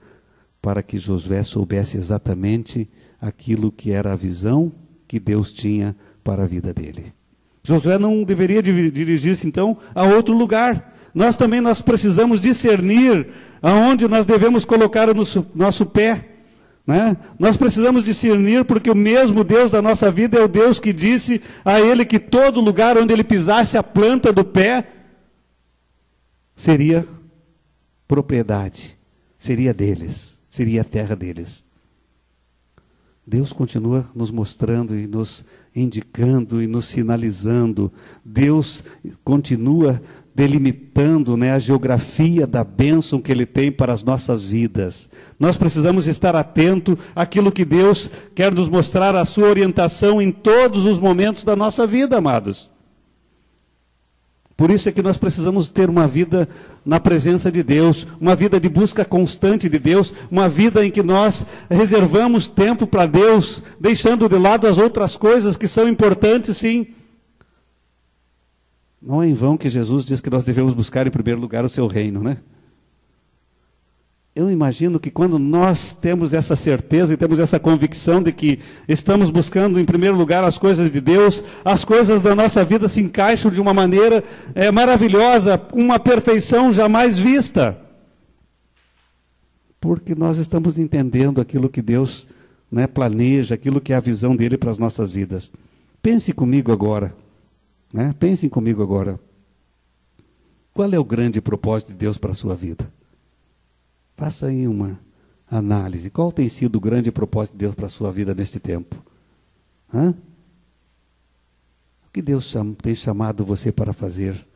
para 0.61 0.83
que 0.83 0.99
Josué 0.99 1.45
soubesse 1.45 1.97
exatamente 1.97 2.91
aquilo 3.21 3.71
que 3.71 3.93
era 3.93 4.13
a 4.13 4.17
visão 4.17 4.73
que 5.07 5.21
Deus 5.21 5.53
tinha 5.53 5.95
para 6.25 6.43
a 6.43 6.47
vida 6.47 6.75
dele. 6.75 7.05
Josué 7.63 7.97
não 7.97 8.25
deveria 8.25 8.61
dirigir-se 8.61 9.47
então 9.47 9.77
a 9.95 10.03
outro 10.03 10.37
lugar. 10.37 10.93
Nós 11.15 11.37
também 11.37 11.61
nós 11.61 11.81
precisamos 11.81 12.41
discernir 12.41 13.29
aonde 13.63 14.09
nós 14.09 14.27
devemos 14.27 14.65
colocar 14.65 15.09
o 15.09 15.15
nosso, 15.15 15.47
nosso 15.55 15.87
pé. 15.87 16.36
Né? 16.87 17.17
Nós 17.39 17.57
precisamos 17.57 18.05
discernir, 18.05 18.65
porque 18.65 18.91
o 18.91 18.95
mesmo 18.95 19.43
Deus 19.43 19.71
da 19.71 19.83
nossa 19.83 20.11
vida 20.11 20.39
é 20.39 20.45
o 20.45 20.49
Deus 20.49 20.79
que 20.79 20.93
disse 20.93 21.43
a 21.65 21.81
ele 21.81 22.05
que 22.05 22.21
todo 22.21 22.61
lugar 22.61 22.97
onde 22.97 23.13
ele 23.13 23.25
pisasse 23.25 23.77
a 23.77 23.83
planta 23.83 24.33
do 24.33 24.45
pé 24.45 24.87
seria 26.55 27.07
propriedade, 28.07 28.97
seria 29.37 29.75
deles, 29.75 30.41
seria 30.49 30.83
a 30.83 30.85
terra 30.85 31.17
deles. 31.17 31.67
Deus 33.27 33.53
continua 33.53 34.09
nos 34.15 34.31
mostrando 34.31 34.97
e 34.97 35.09
nos 35.09 35.45
indicando 35.75 36.63
e 36.63 36.69
nos 36.69 36.85
sinalizando. 36.85 37.93
Deus 38.25 38.85
continua 39.25 40.01
delimitando 40.37 41.35
né, 41.35 41.53
a 41.53 41.59
geografia 41.59 42.47
da 42.47 42.63
bênção 42.63 43.23
que 43.23 43.33
Ele 43.33 43.47
tem 43.47 43.73
para 43.73 43.95
as 43.95 44.05
nossas 44.05 44.45
vidas. 44.45 45.09
Nós 45.41 45.57
precisamos 45.57 46.07
estar 46.07 46.37
atento 46.37 46.99
àquilo 47.15 47.51
que 47.51 47.65
Deus 47.65 48.11
quer 48.35 48.53
nos 48.53 48.69
mostrar, 48.69 49.17
a 49.17 49.25
sua 49.25 49.49
orientação 49.49 50.21
em 50.21 50.31
todos 50.31 50.85
os 50.85 50.99
momentos 50.99 51.43
da 51.43 51.57
nossa 51.57 51.87
vida, 51.87 52.19
amados. 52.19 52.71
Por 54.55 54.71
isso 54.71 54.91
é 54.91 54.93
que 54.93 55.01
nós 55.01 55.17
precisamos 55.17 55.71
ter 55.71 55.89
uma 55.89 56.07
vida 56.07 56.47
na 56.85 57.01
presença 57.01 57.51
de 57.51 57.63
Deus, 57.63 58.07
uma 58.21 58.37
vida 58.37 58.61
de 58.61 58.69
busca 58.69 59.07
constante 59.07 59.71
de 59.71 59.79
Deus, 59.79 60.13
uma 60.31 60.51
vida 60.51 60.85
em 60.85 60.91
que 60.91 61.03
nós 61.03 61.47
reservamos 61.71 62.47
tempo 62.47 62.87
para 62.87 63.07
Deus, 63.07 63.63
deixando 63.81 64.29
de 64.29 64.37
lado 64.37 64.67
as 64.67 64.77
outras 64.77 65.17
coisas 65.17 65.57
que 65.57 65.67
são 65.67 65.89
importantes, 65.89 66.59
sim, 66.59 66.89
não 69.07 69.23
é 69.23 69.29
em 69.29 69.35
vão 69.35 69.57
que 69.57 69.69
Jesus 69.69 70.05
diz 70.05 70.21
que 70.21 70.29
nós 70.29 70.45
devemos 70.45 70.75
buscar 70.75 71.07
em 71.07 71.11
primeiro 71.11 71.41
lugar 71.41 71.65
o 71.65 71.69
seu 71.69 71.87
reino, 71.87 72.25
né? 72.25 72.39
Eu 74.35 74.51
imagino 74.51 74.99
que 74.99 75.13
quando 75.13 75.39
nós 75.39 75.93
temos 75.93 76.35
essa 76.35 76.57
certeza 76.57 77.15
e 77.15 77.17
temos 77.17 77.39
essa 77.39 77.59
convicção 77.59 78.21
de 78.21 78.33
que 78.33 78.59
estamos 78.89 79.31
buscando 79.31 79.81
em 79.81 79.85
primeiro 79.85 80.17
lugar 80.17 80.43
as 80.43 80.59
coisas 80.59 80.91
de 80.91 81.01
Deus, 81.01 81.43
as 81.65 81.85
coisas 81.85 82.21
da 82.21 82.35
nossa 82.35 82.65
vida 82.65 82.89
se 82.89 83.01
encaixam 83.01 83.51
de 83.51 83.61
uma 83.61 83.73
maneira 83.73 84.25
é, 84.55 84.73
maravilhosa, 84.73 85.59
uma 85.73 86.01
perfeição 86.01 86.73
jamais 86.73 87.17
vista. 87.17 87.79
Porque 89.81 90.17
nós 90.17 90.37
estamos 90.37 90.79
entendendo 90.79 91.41
aquilo 91.41 91.71
que 91.71 91.81
Deus 91.81 92.27
né, 92.71 92.89
planeja, 92.89 93.55
aquilo 93.55 93.81
que 93.81 93.93
é 93.93 93.97
a 93.97 94.01
visão 94.01 94.35
dele 94.35 94.59
para 94.59 94.73
as 94.73 94.79
nossas 94.79 95.13
vidas. 95.13 95.51
Pense 96.03 96.33
comigo 96.33 96.73
agora. 96.73 97.15
Né? 97.97 98.15
Pensem 98.21 98.47
comigo 98.51 98.83
agora. 98.83 99.19
Qual 100.75 100.93
é 100.93 100.99
o 100.99 101.05
grande 101.05 101.41
propósito 101.41 101.93
de 101.93 101.95
Deus 101.95 102.19
para 102.19 102.33
a 102.33 102.35
sua 102.35 102.55
vida? 102.55 102.93
Faça 104.15 104.49
aí 104.49 104.69
uma 104.69 105.01
análise. 105.51 106.11
Qual 106.11 106.31
tem 106.31 106.47
sido 106.47 106.77
o 106.77 106.81
grande 106.81 107.11
propósito 107.11 107.53
de 107.53 107.61
Deus 107.61 107.75
para 107.75 107.87
a 107.87 107.89
sua 107.89 108.13
vida 108.13 108.35
neste 108.35 108.61
tempo? 108.61 109.03
Hã? 109.93 110.11
O 112.07 112.11
que 112.13 112.21
Deus 112.21 112.55
tem 112.83 112.95
chamado 112.95 113.47
você 113.47 113.73
para 113.73 113.95
fazer 113.95 114.47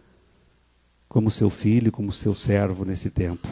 como 1.09 1.31
seu 1.31 1.49
filho, 1.49 1.91
como 1.91 2.13
seu 2.13 2.35
servo 2.35 2.85
nesse 2.85 3.09
tempo? 3.09 3.49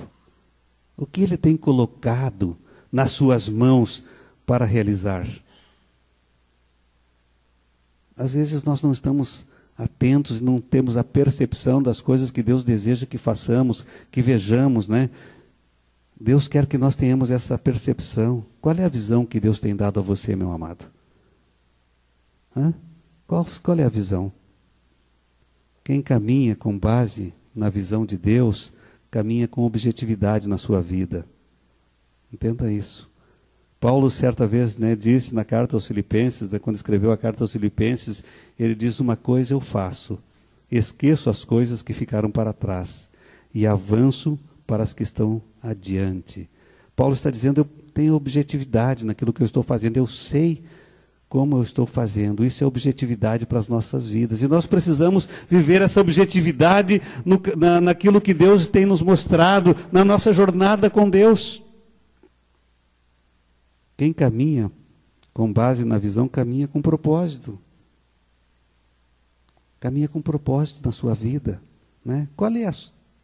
O 0.98 1.06
que 1.06 1.22
Ele 1.22 1.38
tem 1.38 1.56
colocado 1.56 2.58
nas 2.92 3.12
suas 3.12 3.48
mãos 3.48 4.04
para 4.44 4.66
realizar? 4.66 5.26
Às 8.14 8.34
vezes 8.34 8.62
nós 8.62 8.82
não 8.82 8.92
estamos 8.92 9.46
atentos 9.78 10.40
e 10.40 10.42
não 10.42 10.60
temos 10.60 10.96
a 10.96 11.04
percepção 11.04 11.80
das 11.80 12.00
coisas 12.00 12.32
que 12.32 12.42
Deus 12.42 12.64
deseja 12.64 13.06
que 13.06 13.16
façamos, 13.16 13.86
que 14.10 14.20
vejamos, 14.20 14.88
né? 14.88 15.08
Deus 16.20 16.48
quer 16.48 16.66
que 16.66 16.76
nós 16.76 16.96
tenhamos 16.96 17.30
essa 17.30 17.56
percepção. 17.56 18.44
Qual 18.60 18.74
é 18.74 18.84
a 18.84 18.88
visão 18.88 19.24
que 19.24 19.38
Deus 19.38 19.60
tem 19.60 19.76
dado 19.76 20.00
a 20.00 20.02
você, 20.02 20.34
meu 20.34 20.50
amado? 20.50 20.90
Hã? 22.56 22.74
Qual, 23.24 23.46
qual 23.62 23.78
é 23.78 23.84
a 23.84 23.88
visão? 23.88 24.32
Quem 25.84 26.02
caminha 26.02 26.56
com 26.56 26.76
base 26.76 27.32
na 27.54 27.70
visão 27.70 28.04
de 28.04 28.18
Deus, 28.18 28.72
caminha 29.10 29.46
com 29.46 29.62
objetividade 29.62 30.48
na 30.48 30.58
sua 30.58 30.82
vida. 30.82 31.24
Entenda 32.32 32.70
isso. 32.70 33.07
Paulo, 33.80 34.10
certa 34.10 34.46
vez, 34.46 34.76
né, 34.76 34.96
disse 34.96 35.34
na 35.34 35.44
carta 35.44 35.76
aos 35.76 35.86
Filipenses, 35.86 36.50
né, 36.50 36.58
quando 36.58 36.76
escreveu 36.76 37.12
a 37.12 37.16
carta 37.16 37.44
aos 37.44 37.52
Filipenses, 37.52 38.24
ele 38.58 38.74
diz: 38.74 38.98
Uma 38.98 39.16
coisa 39.16 39.54
eu 39.54 39.60
faço, 39.60 40.18
esqueço 40.70 41.30
as 41.30 41.44
coisas 41.44 41.82
que 41.82 41.92
ficaram 41.92 42.30
para 42.30 42.52
trás 42.52 43.08
e 43.54 43.66
avanço 43.66 44.38
para 44.66 44.82
as 44.82 44.92
que 44.92 45.02
estão 45.02 45.40
adiante. 45.62 46.48
Paulo 46.96 47.14
está 47.14 47.30
dizendo: 47.30 47.60
Eu 47.60 47.64
tenho 47.94 48.14
objetividade 48.14 49.06
naquilo 49.06 49.32
que 49.32 49.42
eu 49.42 49.46
estou 49.46 49.62
fazendo, 49.62 49.96
eu 49.96 50.06
sei 50.06 50.62
como 51.28 51.58
eu 51.58 51.62
estou 51.62 51.86
fazendo. 51.86 52.44
Isso 52.44 52.64
é 52.64 52.66
objetividade 52.66 53.46
para 53.46 53.58
as 53.58 53.68
nossas 53.68 54.08
vidas. 54.08 54.42
E 54.42 54.48
nós 54.48 54.66
precisamos 54.66 55.28
viver 55.48 55.82
essa 55.82 56.00
objetividade 56.00 57.00
no, 57.24 57.40
na, 57.56 57.80
naquilo 57.80 58.20
que 58.20 58.32
Deus 58.32 58.66
tem 58.66 58.86
nos 58.86 59.02
mostrado, 59.02 59.76
na 59.92 60.04
nossa 60.04 60.32
jornada 60.32 60.88
com 60.88 61.08
Deus. 61.08 61.62
Quem 63.98 64.12
caminha 64.12 64.70
com 65.34 65.52
base 65.52 65.84
na 65.84 65.98
visão, 65.98 66.28
caminha 66.28 66.68
com 66.68 66.80
propósito. 66.80 67.58
Caminha 69.80 70.06
com 70.06 70.22
propósito 70.22 70.86
na 70.86 70.92
sua 70.92 71.14
vida. 71.14 71.60
Né? 72.04 72.28
Qual 72.36 72.50
é 72.52 72.64
a 72.64 72.72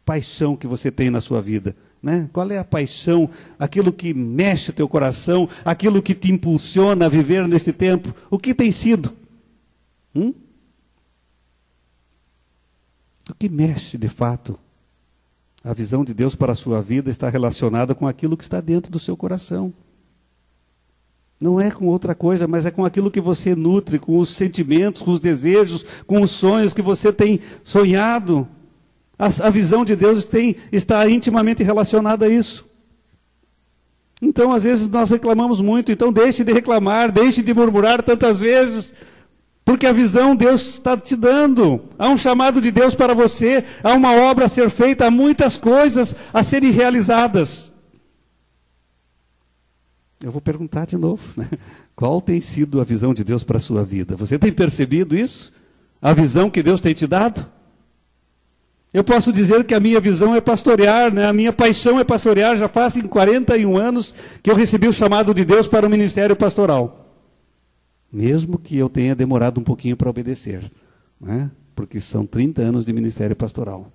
paixão 0.03 0.53
que 0.53 0.67
você 0.67 0.91
tem 0.91 1.09
na 1.09 1.21
sua 1.21 1.41
vida? 1.41 1.73
Né? 2.03 2.29
Qual 2.33 2.51
é 2.51 2.57
a 2.57 2.63
paixão, 2.65 3.29
aquilo 3.57 3.91
que 3.93 4.13
mexe 4.13 4.71
o 4.71 4.73
teu 4.73 4.87
coração, 4.87 5.47
aquilo 5.63 6.01
que 6.01 6.13
te 6.13 6.29
impulsiona 6.33 7.05
a 7.05 7.09
viver 7.09 7.47
nesse 7.47 7.71
tempo? 7.71 8.13
O 8.29 8.37
que 8.37 8.53
tem 8.53 8.69
sido? 8.69 9.15
Hum? 10.13 10.33
O 13.29 13.33
que 13.33 13.47
mexe 13.47 13.97
de 13.97 14.09
fato? 14.09 14.59
A 15.63 15.73
visão 15.73 16.03
de 16.03 16.13
Deus 16.13 16.35
para 16.35 16.51
a 16.51 16.55
sua 16.55 16.81
vida 16.81 17.09
está 17.09 17.29
relacionada 17.29 17.95
com 17.95 18.05
aquilo 18.05 18.35
que 18.35 18.43
está 18.43 18.59
dentro 18.59 18.91
do 18.91 18.99
seu 18.99 19.15
coração. 19.15 19.73
Não 21.39 21.59
é 21.59 21.69
com 21.69 21.87
outra 21.87 22.15
coisa, 22.15 22.47
mas 22.47 22.65
é 22.65 22.71
com 22.71 22.85
aquilo 22.85 23.11
que 23.11 23.19
você 23.19 23.55
nutre, 23.55 23.99
com 23.99 24.17
os 24.17 24.29
sentimentos, 24.29 25.01
com 25.01 25.11
os 25.11 25.19
desejos, 25.19 25.85
com 26.07 26.21
os 26.21 26.31
sonhos 26.31 26.73
que 26.73 26.81
você 26.81 27.11
tem 27.11 27.39
sonhado. 27.63 28.47
A, 29.19 29.25
a 29.25 29.49
visão 29.49 29.83
de 29.83 29.95
Deus 29.95 30.23
tem, 30.23 30.55
está 30.71 31.07
intimamente 31.09 31.61
relacionada 31.61 32.25
a 32.25 32.29
isso. 32.29 32.65
Então, 34.21 34.51
às 34.53 34.63
vezes, 34.63 34.87
nós 34.87 35.09
reclamamos 35.09 35.59
muito, 35.59 35.91
então 35.91 36.11
deixe 36.11 36.43
de 36.43 36.53
reclamar, 36.53 37.11
deixe 37.11 37.43
de 37.43 37.53
murmurar 37.53 38.01
tantas 38.01 38.39
vezes, 38.39 38.93
porque 39.65 39.85
a 39.85 39.91
visão 39.91 40.35
Deus 40.35 40.65
está 40.75 40.95
te 40.95 41.17
dando. 41.17 41.81
Há 41.99 42.07
um 42.07 42.15
chamado 42.15 42.61
de 42.61 42.71
Deus 42.71 42.95
para 42.95 43.13
você, 43.13 43.63
há 43.83 43.93
uma 43.93 44.13
obra 44.13 44.45
a 44.45 44.49
ser 44.49 44.69
feita, 44.69 45.07
há 45.07 45.11
muitas 45.11 45.57
coisas 45.57 46.15
a 46.33 46.43
serem 46.43 46.71
realizadas. 46.71 47.74
Eu 50.23 50.31
vou 50.31 50.41
perguntar 50.41 50.85
de 50.85 50.97
novo, 50.97 51.23
né? 51.35 51.49
qual 51.95 52.21
tem 52.21 52.39
sido 52.39 52.79
a 52.79 52.83
visão 52.83 53.13
de 53.13 53.23
Deus 53.23 53.43
para 53.43 53.57
a 53.57 53.59
sua 53.59 53.83
vida? 53.83 54.15
Você 54.15 54.39
tem 54.39 54.51
percebido 54.51 55.15
isso? 55.15 55.51
A 56.01 56.13
visão 56.13 56.49
que 56.49 56.63
Deus 56.63 56.81
tem 56.81 56.93
te 56.93 57.05
dado? 57.05 57.45
Eu 58.93 59.03
posso 59.03 59.33
dizer 59.33 59.65
que 59.65 59.73
a 59.73 59.79
minha 59.79 59.99
visão 59.99 60.33
é 60.33 60.39
pastorear, 60.39 61.13
né? 61.13 61.25
a 61.25 61.33
minha 61.33 61.51
paixão 61.51 61.99
é 61.99 62.03
pastorear. 62.03 62.55
Já 62.55 62.69
faz 62.69 62.95
41 62.95 63.77
anos 63.77 64.15
que 64.41 64.49
eu 64.49 64.55
recebi 64.55 64.87
o 64.87 64.93
chamado 64.93 65.33
de 65.33 65.43
Deus 65.43 65.67
para 65.67 65.85
o 65.85 65.89
ministério 65.89 66.35
pastoral. 66.35 67.05
Mesmo 68.09 68.57
que 68.57 68.77
eu 68.77 68.87
tenha 68.87 69.13
demorado 69.13 69.59
um 69.59 69.63
pouquinho 69.63 69.97
para 69.97 70.09
obedecer, 70.09 70.71
né? 71.19 71.51
porque 71.75 71.99
são 71.99 72.25
30 72.25 72.61
anos 72.61 72.85
de 72.85 72.93
ministério 72.93 73.35
pastoral. 73.35 73.91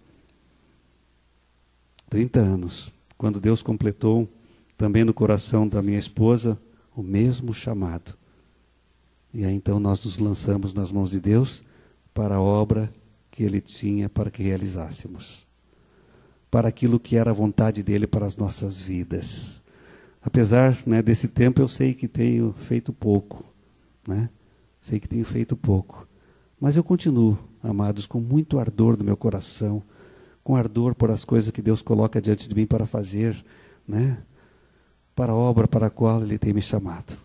30 2.10 2.38
anos. 2.38 2.92
Quando 3.16 3.40
Deus 3.40 3.62
completou 3.62 4.28
também 4.80 5.04
no 5.04 5.12
coração 5.12 5.68
da 5.68 5.82
minha 5.82 5.98
esposa 5.98 6.58
o 6.96 7.02
mesmo 7.02 7.52
chamado. 7.52 8.16
E 9.30 9.44
aí 9.44 9.52
então 9.52 9.78
nós 9.78 10.02
nos 10.06 10.18
lançamos 10.18 10.72
nas 10.72 10.90
mãos 10.90 11.10
de 11.10 11.20
Deus 11.20 11.62
para 12.14 12.36
a 12.36 12.40
obra 12.40 12.90
que 13.30 13.42
Ele 13.42 13.60
tinha 13.60 14.08
para 14.08 14.30
que 14.30 14.42
realizássemos, 14.42 15.46
para 16.50 16.70
aquilo 16.70 16.98
que 16.98 17.16
era 17.16 17.28
a 17.30 17.34
vontade 17.34 17.82
dele 17.82 18.06
para 18.06 18.24
as 18.24 18.38
nossas 18.38 18.80
vidas. 18.80 19.62
Apesar 20.22 20.78
né, 20.86 21.02
desse 21.02 21.28
tempo, 21.28 21.60
eu 21.60 21.68
sei 21.68 21.92
que 21.92 22.08
tenho 22.08 22.54
feito 22.54 22.90
pouco, 22.90 23.44
né? 24.08 24.30
Sei 24.80 24.98
que 24.98 25.06
tenho 25.06 25.26
feito 25.26 25.58
pouco, 25.58 26.08
Mas 26.58 26.74
eu 26.74 26.82
continuo, 26.82 27.38
amados, 27.62 28.06
com 28.06 28.18
muito 28.18 28.58
ardor 28.58 28.96
no 28.96 29.04
meu 29.04 29.16
coração, 29.16 29.82
com 30.42 30.56
ardor 30.56 30.94
por 30.94 31.10
as 31.10 31.22
coisas 31.22 31.50
que 31.50 31.60
Deus 31.60 31.82
coloca 31.82 32.18
diante 32.18 32.48
de 32.48 32.54
mim 32.54 32.64
para 32.64 32.86
fazer, 32.86 33.44
né? 33.86 34.22
Para 35.20 35.32
a 35.32 35.36
obra 35.36 35.68
para 35.68 35.88
a 35.88 35.90
qual 35.90 36.22
Ele 36.22 36.38
tem 36.38 36.54
me 36.54 36.62
chamado. 36.62 37.18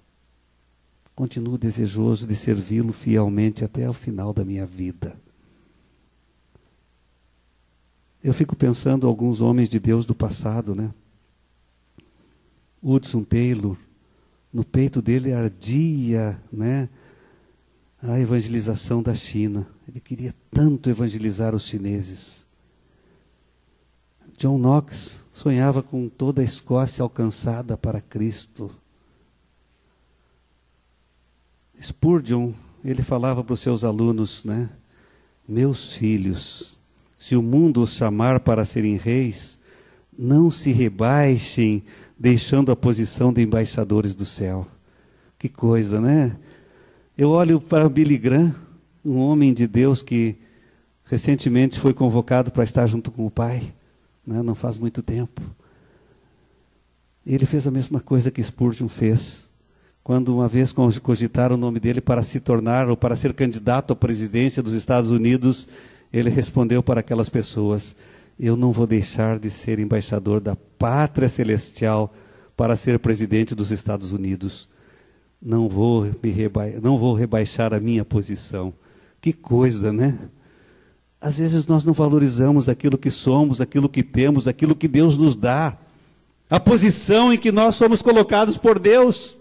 Continuo 1.16 1.58
desejoso 1.58 2.28
de 2.28 2.36
servi-lo 2.36 2.92
fielmente 2.92 3.64
até 3.64 3.90
o 3.90 3.94
final 3.94 4.34
da 4.34 4.44
minha 4.44 4.66
vida. 4.66 5.18
Eu 8.22 8.34
fico 8.34 8.54
pensando 8.54 9.08
alguns 9.08 9.40
homens 9.40 9.70
de 9.70 9.80
Deus 9.80 10.06
do 10.06 10.14
passado, 10.14 10.75
né? 10.75 10.94
Hudson 12.84 13.24
Taylor, 13.24 13.78
no 14.52 14.66
peito 14.66 15.02
dele 15.02 15.32
ardia, 15.32 16.38
né? 16.52 16.90
A 18.04 18.20
evangelização 18.20 19.02
da 19.02 19.16
China. 19.16 19.66
Ele 19.88 20.02
queria 20.02 20.36
tanto 20.52 20.90
evangelizar 20.90 21.56
os 21.56 21.66
chineses. 21.66 22.45
John 24.38 24.58
Knox 24.58 25.25
sonhava 25.34 25.82
com 25.82 26.10
toda 26.10 26.42
a 26.42 26.46
Escócia 26.46 27.01
alcançada 27.01 27.77
para 27.77 28.01
Cristo. 28.01 28.72
Spurgeon, 31.82 32.51
ele 32.84 33.01
falava 33.01 33.44
para 33.44 33.54
os 33.54 33.60
seus 33.60 33.84
alunos, 33.84 34.44
né? 34.44 34.70
Meus 35.48 35.94
filhos, 35.94 36.77
se 37.18 37.36
o 37.36 37.42
mundo 37.42 37.82
os 37.82 37.94
chamar 37.94 38.39
para 38.39 38.65
serem 38.65 38.98
reis, 38.98 39.60
não 40.18 40.50
se 40.50 40.72
rebaixem 40.72 41.84
deixando 42.18 42.72
a 42.72 42.75
posição 42.75 43.32
de 43.32 43.42
embaixadores 43.42 44.15
do 44.15 44.25
céu. 44.25 44.68
Que 45.38 45.50
coisa, 45.50 46.00
né? 46.00 46.38
Eu 47.18 47.30
olho 47.30 47.62
para 47.62 47.88
Billy 47.89 48.18
Graham, 48.18 48.54
um 49.04 49.18
homem 49.18 49.54
de 49.54 49.68
Deus 49.68 50.01
que 50.01 50.36
recentemente 51.06 51.80
foi 51.80 51.94
convocado 51.94 52.51
para 52.51 52.63
estar 52.63 52.88
junto 52.88 53.12
com 53.12 53.25
o 53.25 53.32
pai, 53.32 53.74
né? 54.25 54.41
não 54.41 54.55
faz 54.55 54.77
muito 54.77 55.01
tempo. 55.01 55.41
Ele 57.25 57.46
fez 57.46 57.65
a 57.65 57.72
mesma 57.72 58.00
coisa 58.00 58.29
que 58.29 58.41
Spurgeon 58.41 58.88
fez. 58.88 59.50
Quando 60.03 60.36
uma 60.36 60.48
vez 60.48 60.72
cogitaram 61.01 61.55
o 61.55 61.58
nome 61.58 61.79
dele 61.79 62.00
para 62.00 62.22
se 62.22 62.39
tornar 62.39 62.88
ou 62.89 62.96
para 62.96 63.15
ser 63.15 63.34
candidato 63.34 63.91
à 63.91 63.96
presidência 63.96 64.62
dos 64.62 64.74
Estados 64.74 65.10
Unidos, 65.10 65.67
ele 66.13 66.29
respondeu 66.29 66.84
para 66.84 67.00
aquelas 67.00 67.27
pessoas: 67.27 67.96
Eu 68.39 68.55
não 68.55 68.72
vou 68.72 68.86
deixar 68.86 69.39
de 69.39 69.50
ser 69.50 69.79
embaixador 69.79 70.39
da 70.39 70.55
pátria 70.55 71.27
celestial 71.27 72.13
para 72.55 72.75
ser 72.75 73.00
presidente 73.00 73.55
dos 73.55 73.72
Estados 73.72 74.12
Unidos. 74.12 74.70
Não 75.41 75.67
vou, 75.67 76.03
me 76.24 76.29
reba 76.29 76.67
não 76.82 76.98
vou 76.98 77.15
rebaixar 77.15 77.74
a 77.74 77.79
minha 77.79 78.05
posição. 78.05 78.74
Que 79.20 79.34
coisa, 79.34 79.91
né? 79.91 80.29
Às 81.25 81.39
vezes 81.39 81.65
nós 81.65 81.84
não 81.84 81.91
valorizamos 81.91 82.70
aquilo 82.70 83.00
que 83.00 83.10
somos, 83.10 83.60
aquilo 83.60 83.89
que 83.89 84.03
temos, 84.03 84.48
aquilo 84.48 84.75
que 84.75 84.88
Deus 84.88 85.17
nos 85.17 85.36
dá, 85.36 85.75
a 86.48 86.60
posição 86.60 87.34
em 87.34 87.38
que 87.39 87.51
nós 87.51 87.74
somos 87.74 88.00
colocados 88.00 88.58
por 88.58 88.77
Deus. 88.77 89.36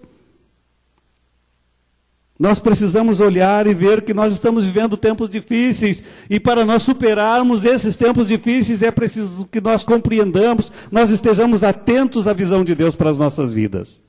Nós 2.38 2.58
precisamos 2.58 3.20
olhar 3.20 3.66
e 3.66 3.74
ver 3.74 4.00
que 4.00 4.14
nós 4.14 4.32
estamos 4.32 4.64
vivendo 4.64 4.96
tempos 4.96 5.28
difíceis 5.28 6.02
e 6.30 6.40
para 6.40 6.64
nós 6.64 6.82
superarmos 6.82 7.66
esses 7.66 7.96
tempos 7.96 8.28
difíceis 8.28 8.80
é 8.80 8.90
preciso 8.90 9.44
que 9.44 9.60
nós 9.60 9.84
compreendamos, 9.84 10.72
nós 10.90 11.10
estejamos 11.10 11.62
atentos 11.62 12.26
à 12.26 12.32
visão 12.32 12.64
de 12.64 12.74
Deus 12.74 12.96
para 12.96 13.10
as 13.10 13.18
nossas 13.18 13.52
vidas. 13.52 14.02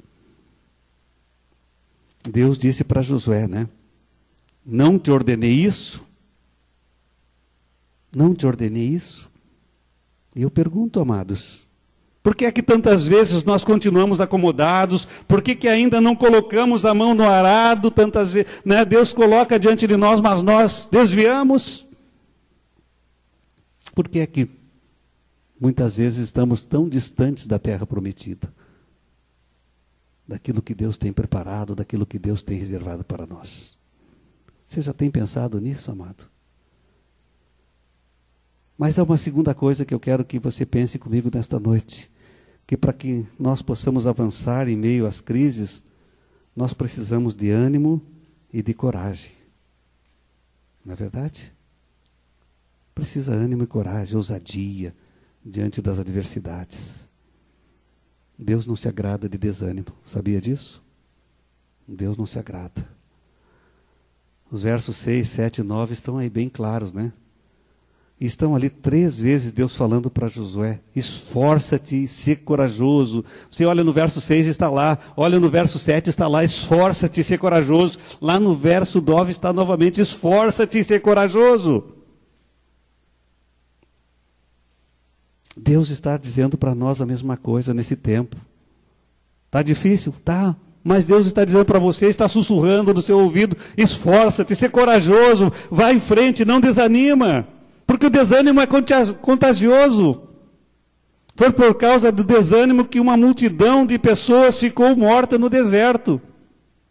Deus 2.23 2.57
disse 2.57 2.85
para 2.85 3.01
Josué, 3.01 3.49
né? 3.49 3.67
Não 4.65 4.97
te 4.97 5.11
ordenei 5.11 5.51
isso? 5.51 6.05
Não 8.15 8.33
te 8.33 8.47
ordenei 8.47 8.87
isso? 8.87 9.29
E 10.33 10.41
eu 10.41 10.49
pergunto, 10.49 11.01
amados, 11.01 11.67
por 12.23 12.33
que 12.33 12.45
é 12.45 12.51
que 12.51 12.63
tantas 12.63 13.05
vezes 13.05 13.43
nós 13.43 13.65
continuamos 13.65 14.21
acomodados? 14.21 15.05
Por 15.27 15.41
que, 15.41 15.53
que 15.53 15.67
ainda 15.67 15.99
não 15.99 16.15
colocamos 16.15 16.85
a 16.85 16.93
mão 16.93 17.13
no 17.13 17.27
arado 17.27 17.91
tantas 17.91 18.31
vezes? 18.31 18.49
Né? 18.63 18.85
Deus 18.85 19.11
coloca 19.11 19.59
diante 19.59 19.85
de 19.85 19.97
nós, 19.97 20.21
mas 20.21 20.41
nós 20.41 20.87
desviamos. 20.89 21.85
Por 23.93 24.07
que 24.07 24.19
é 24.19 24.25
que 24.25 24.49
muitas 25.59 25.97
vezes 25.97 26.23
estamos 26.23 26.61
tão 26.61 26.87
distantes 26.87 27.45
da 27.45 27.59
terra 27.59 27.85
prometida? 27.85 28.51
Daquilo 30.25 30.61
que 30.61 30.73
Deus 30.73 30.97
tem 30.97 31.11
preparado, 31.11 31.75
daquilo 31.75 32.05
que 32.05 32.17
Deus 32.17 32.41
tem 32.41 32.57
reservado 32.57 33.03
para 33.03 33.27
nós. 33.27 33.77
Você 34.65 34.79
já 34.79 34.93
tem 34.93 35.11
pensado 35.11 35.59
nisso, 35.59 35.91
amado? 35.91 36.33
Mas 38.77 38.99
há 38.99 39.03
uma 39.03 39.17
segunda 39.17 39.53
coisa 39.53 39.85
que 39.85 39.93
eu 39.93 39.99
quero 39.99 40.25
que 40.25 40.39
você 40.39 40.65
pense 40.65 40.99
comigo 40.99 41.29
nesta 41.33 41.59
noite 41.59 42.11
que 42.67 42.75
para 42.75 42.93
que 42.93 43.25
nós 43.39 43.61
possamos 43.61 44.07
avançar 44.07 44.67
em 44.67 44.75
meio 44.75 45.05
às 45.05 45.21
crises, 45.21 45.83
nós 46.55 46.73
precisamos 46.73 47.35
de 47.35 47.51
ânimo 47.51 48.01
e 48.51 48.63
de 48.63 48.73
coragem. 48.73 49.31
Não 50.83 50.93
é 50.93 50.95
verdade? 50.95 51.53
Precisa 52.93 53.33
ânimo 53.33 53.63
e 53.63 53.67
coragem, 53.67 54.15
ousadia 54.15 54.95
diante 55.45 55.81
das 55.81 55.99
adversidades. 55.99 57.07
Deus 58.37 58.65
não 58.65 58.75
se 58.75 58.87
agrada 58.87 59.29
de 59.29 59.37
desânimo, 59.37 59.87
sabia 60.03 60.41
disso? 60.41 60.83
Deus 61.87 62.17
não 62.17 62.25
se 62.25 62.39
agrada. 62.39 62.87
Os 64.49 64.63
versos 64.63 64.95
6, 64.97 65.27
7 65.27 65.59
e 65.59 65.63
9 65.63 65.93
estão 65.93 66.17
aí 66.17 66.29
bem 66.29 66.49
claros, 66.49 66.91
né? 66.91 67.13
Estão 68.19 68.55
ali 68.55 68.69
três 68.69 69.19
vezes 69.19 69.51
Deus 69.51 69.75
falando 69.75 70.09
para 70.09 70.29
Josué: 70.29 70.79
esforça-te, 70.95 72.07
ser 72.07 72.37
corajoso. 72.37 73.25
Você 73.51 73.65
olha 73.65 73.83
no 73.83 73.91
verso 73.91 74.21
6 74.21 74.47
está 74.47 74.69
lá, 74.69 74.97
olha 75.17 75.37
no 75.37 75.49
verso 75.49 75.77
7 75.77 76.09
está 76.09 76.25
lá, 76.25 76.41
esforça-te, 76.41 77.21
ser 77.23 77.37
corajoso. 77.37 77.99
Lá 78.21 78.39
no 78.39 78.55
verso 78.55 79.01
9 79.01 79.31
está 79.31 79.51
novamente: 79.51 79.99
esforça-te, 79.99 80.81
ser 80.81 81.01
corajoso. 81.01 81.83
Deus 85.57 85.89
está 85.89 86.17
dizendo 86.17 86.57
para 86.57 86.73
nós 86.73 87.01
a 87.01 87.05
mesma 87.05 87.35
coisa 87.35 87.73
nesse 87.73 87.97
tempo. 87.97 88.37
Está 89.47 89.61
difícil? 89.61 90.13
Tá. 90.23 90.55
Mas 90.81 91.03
Deus 91.03 91.25
está 91.25 91.43
dizendo 91.43 91.65
para 91.65 91.79
você, 91.79 92.07
está 92.07 92.29
sussurrando 92.29 92.93
no 92.93 93.01
seu 93.01 93.19
ouvido: 93.19 93.57
esforça-te, 93.77 94.55
ser 94.55 94.69
corajoso, 94.69 95.51
vá 95.69 95.91
em 95.91 95.99
frente, 95.99 96.45
não 96.45 96.61
desanima. 96.61 97.54
Porque 97.85 98.07
o 98.07 98.09
desânimo 98.09 98.59
é 98.61 98.67
contagioso. 99.21 100.21
Foi 101.35 101.51
por 101.51 101.75
causa 101.75 102.11
do 102.11 102.23
desânimo 102.23 102.85
que 102.85 102.99
uma 102.99 103.17
multidão 103.17 103.85
de 103.85 103.99
pessoas 103.99 104.59
ficou 104.59 104.95
morta 104.95 105.37
no 105.37 105.49
deserto. 105.49 106.21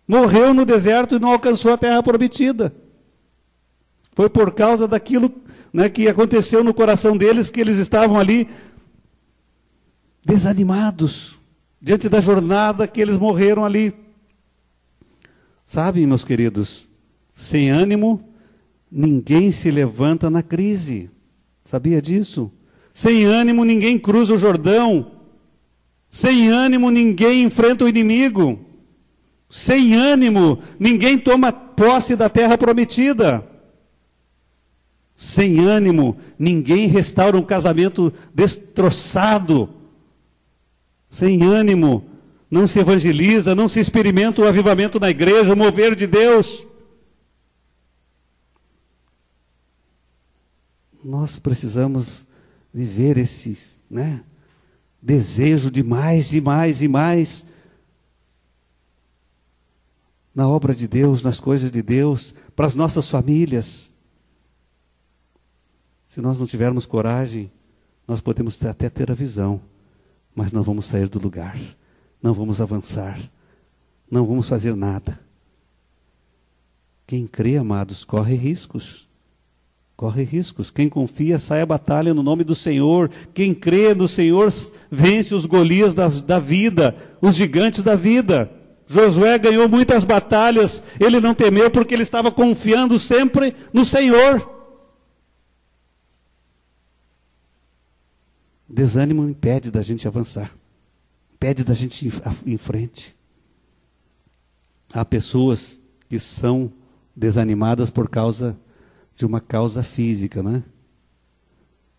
Morreu 0.06 0.52
no 0.52 0.64
deserto 0.64 1.16
e 1.16 1.18
não 1.18 1.32
alcançou 1.32 1.72
a 1.72 1.78
terra 1.78 2.02
prometida. 2.02 2.74
Foi 4.14 4.28
por 4.28 4.52
causa 4.52 4.86
daquilo 4.86 5.32
né, 5.72 5.88
que 5.88 6.06
aconteceu 6.08 6.62
no 6.62 6.74
coração 6.74 7.16
deles 7.16 7.50
que 7.50 7.60
eles 7.60 7.78
estavam 7.78 8.18
ali 8.18 8.48
desanimados 10.24 11.38
diante 11.80 12.08
da 12.08 12.20
jornada 12.20 12.86
que 12.86 13.00
eles 13.00 13.18
morreram 13.18 13.64
ali. 13.64 13.94
Sabe, 15.66 16.06
meus 16.06 16.24
queridos, 16.24 16.88
sem 17.34 17.70
ânimo 17.70 18.33
Ninguém 18.96 19.50
se 19.50 19.72
levanta 19.72 20.30
na 20.30 20.40
crise. 20.40 21.10
Sabia 21.64 22.00
disso? 22.00 22.52
Sem 22.92 23.24
ânimo 23.24 23.64
ninguém 23.64 23.98
cruza 23.98 24.34
o 24.34 24.38
Jordão. 24.38 25.10
Sem 26.08 26.46
ânimo 26.46 26.92
ninguém 26.92 27.42
enfrenta 27.42 27.84
o 27.84 27.88
inimigo. 27.88 28.64
Sem 29.50 29.96
ânimo 29.96 30.60
ninguém 30.78 31.18
toma 31.18 31.50
posse 31.50 32.14
da 32.14 32.28
terra 32.28 32.56
prometida. 32.56 33.44
Sem 35.16 35.58
ânimo 35.58 36.16
ninguém 36.38 36.86
restaura 36.86 37.36
um 37.36 37.42
casamento 37.42 38.12
destroçado. 38.32 39.70
Sem 41.10 41.42
ânimo 41.42 42.04
não 42.48 42.68
se 42.68 42.78
evangeliza, 42.78 43.56
não 43.56 43.66
se 43.66 43.80
experimenta 43.80 44.40
o 44.40 44.46
avivamento 44.46 45.00
na 45.00 45.10
igreja, 45.10 45.52
o 45.52 45.56
mover 45.56 45.96
de 45.96 46.06
Deus. 46.06 46.64
Nós 51.04 51.38
precisamos 51.38 52.26
viver 52.72 53.18
esse 53.18 53.58
né, 53.90 54.24
desejo 55.00 55.70
de 55.70 55.82
mais 55.82 56.32
e 56.32 56.40
mais 56.40 56.82
e 56.82 56.88
mais 56.88 57.44
na 60.34 60.48
obra 60.48 60.74
de 60.74 60.88
Deus, 60.88 61.22
nas 61.22 61.38
coisas 61.38 61.70
de 61.70 61.80
Deus, 61.80 62.34
para 62.56 62.66
as 62.66 62.74
nossas 62.74 63.08
famílias. 63.08 63.94
Se 66.08 66.20
nós 66.20 66.40
não 66.40 66.46
tivermos 66.46 66.86
coragem, 66.86 67.52
nós 68.08 68.20
podemos 68.20 68.62
até 68.64 68.90
ter 68.90 69.10
a 69.10 69.14
visão, 69.14 69.60
mas 70.34 70.50
não 70.50 70.62
vamos 70.62 70.86
sair 70.86 71.08
do 71.08 71.20
lugar, 71.20 71.56
não 72.20 72.34
vamos 72.34 72.60
avançar, 72.60 73.20
não 74.10 74.26
vamos 74.26 74.48
fazer 74.48 74.74
nada. 74.74 75.20
Quem 77.06 77.28
crê, 77.28 77.56
amados, 77.56 78.04
corre 78.04 78.34
riscos. 78.34 79.03
Corre 79.96 80.24
riscos. 80.24 80.70
Quem 80.70 80.88
confia 80.88 81.38
sai 81.38 81.60
a 81.60 81.66
batalha 81.66 82.12
no 82.12 82.22
nome 82.22 82.42
do 82.42 82.54
Senhor. 82.54 83.10
Quem 83.32 83.54
crê 83.54 83.94
no 83.94 84.08
Senhor 84.08 84.52
vence 84.90 85.34
os 85.34 85.46
Golias 85.46 85.94
da, 85.94 86.08
da 86.08 86.38
vida, 86.38 86.96
os 87.20 87.36
gigantes 87.36 87.82
da 87.82 87.94
vida. 87.94 88.50
Josué 88.86 89.38
ganhou 89.38 89.68
muitas 89.68 90.04
batalhas, 90.04 90.82
ele 91.00 91.18
não 91.18 91.34
temeu 91.34 91.70
porque 91.70 91.94
ele 91.94 92.02
estava 92.02 92.30
confiando 92.30 92.98
sempre 92.98 93.54
no 93.72 93.84
Senhor. 93.84 94.50
Desânimo 98.68 99.26
impede 99.26 99.70
da 99.70 99.80
gente 99.80 100.06
avançar, 100.06 100.50
impede 101.34 101.62
da 101.64 101.72
gente 101.72 102.06
ir 102.06 102.12
em 102.44 102.56
frente. 102.56 103.16
Há 104.92 105.04
pessoas 105.04 105.80
que 106.08 106.18
são 106.18 106.72
desanimadas 107.16 107.88
por 107.88 108.08
causa 108.08 108.58
de 109.14 109.24
uma 109.24 109.40
causa 109.40 109.82
física, 109.82 110.42
né? 110.42 110.62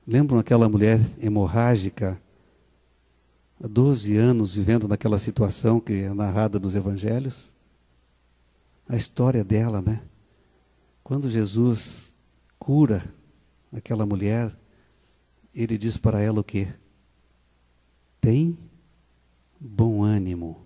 Lembram 0.06 0.38
aquela 0.38 0.70
mulher 0.70 1.00
hemorrágica, 1.20 2.22
há 3.62 3.68
12 3.68 4.16
anos 4.18 4.54
vivendo 4.54 4.88
naquela 4.88 5.18
situação 5.18 5.80
que 5.80 5.94
é 5.94 6.14
narrada 6.14 6.60
nos 6.60 6.76
evangelhos? 6.76 7.54
A 8.88 8.96
história 8.96 9.44
dela, 9.44 9.82
né? 9.82 10.02
Quando 11.04 11.30
Jesus 11.30 12.16
cura 12.60 13.04
aquela 13.72 14.06
mulher, 14.06 14.56
ele 15.54 15.78
diz 15.78 15.98
para 15.98 16.22
ela 16.22 16.42
o 16.42 16.44
quê? 16.44 16.68
Tem 18.20 18.58
bom 19.60 20.04
ânimo. 20.04 20.66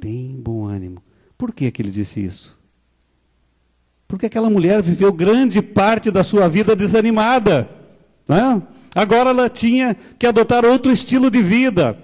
Tem 0.00 0.40
bom 0.40 0.66
ânimo. 0.66 1.02
Por 1.38 1.52
que, 1.52 1.70
que 1.70 1.82
ele 1.82 1.90
disse 1.90 2.24
isso? 2.24 2.55
Porque 4.08 4.26
aquela 4.26 4.48
mulher 4.48 4.82
viveu 4.82 5.12
grande 5.12 5.60
parte 5.60 6.10
da 6.10 6.22
sua 6.22 6.48
vida 6.48 6.76
desanimada. 6.76 7.68
Né? 8.28 8.62
Agora 8.94 9.30
ela 9.30 9.50
tinha 9.50 9.96
que 10.18 10.26
adotar 10.26 10.64
outro 10.64 10.92
estilo 10.92 11.30
de 11.30 11.42
vida. 11.42 11.98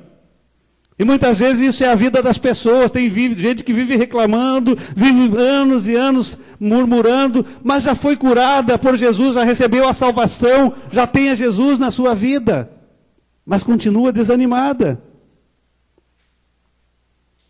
E 0.99 1.05
muitas 1.05 1.39
vezes 1.39 1.75
isso 1.75 1.85
é 1.85 1.89
a 1.89 1.95
vida 1.95 2.23
das 2.23 2.39
pessoas. 2.39 2.91
Tem 2.91 3.09
gente 3.11 3.65
que 3.65 3.73
vive 3.73 3.97
reclamando, 3.97 4.77
vive 4.95 5.37
anos 5.37 5.89
e 5.89 5.95
anos 5.95 6.39
murmurando, 6.61 7.45
mas 7.63 7.85
já 7.85 7.95
foi 7.95 8.17
curada 8.17 8.79
por 8.79 8.97
Jesus, 8.97 9.35
já 9.35 9.43
recebeu 9.43 9.89
a 9.89 9.93
salvação, 9.93 10.75
já 10.91 11.07
tem 11.07 11.31
a 11.31 11.35
Jesus 11.35 11.79
na 11.79 11.91
sua 11.91 12.15
vida, 12.15 12.71
mas 13.45 13.63
continua 13.63 14.13
desanimada. 14.13 15.03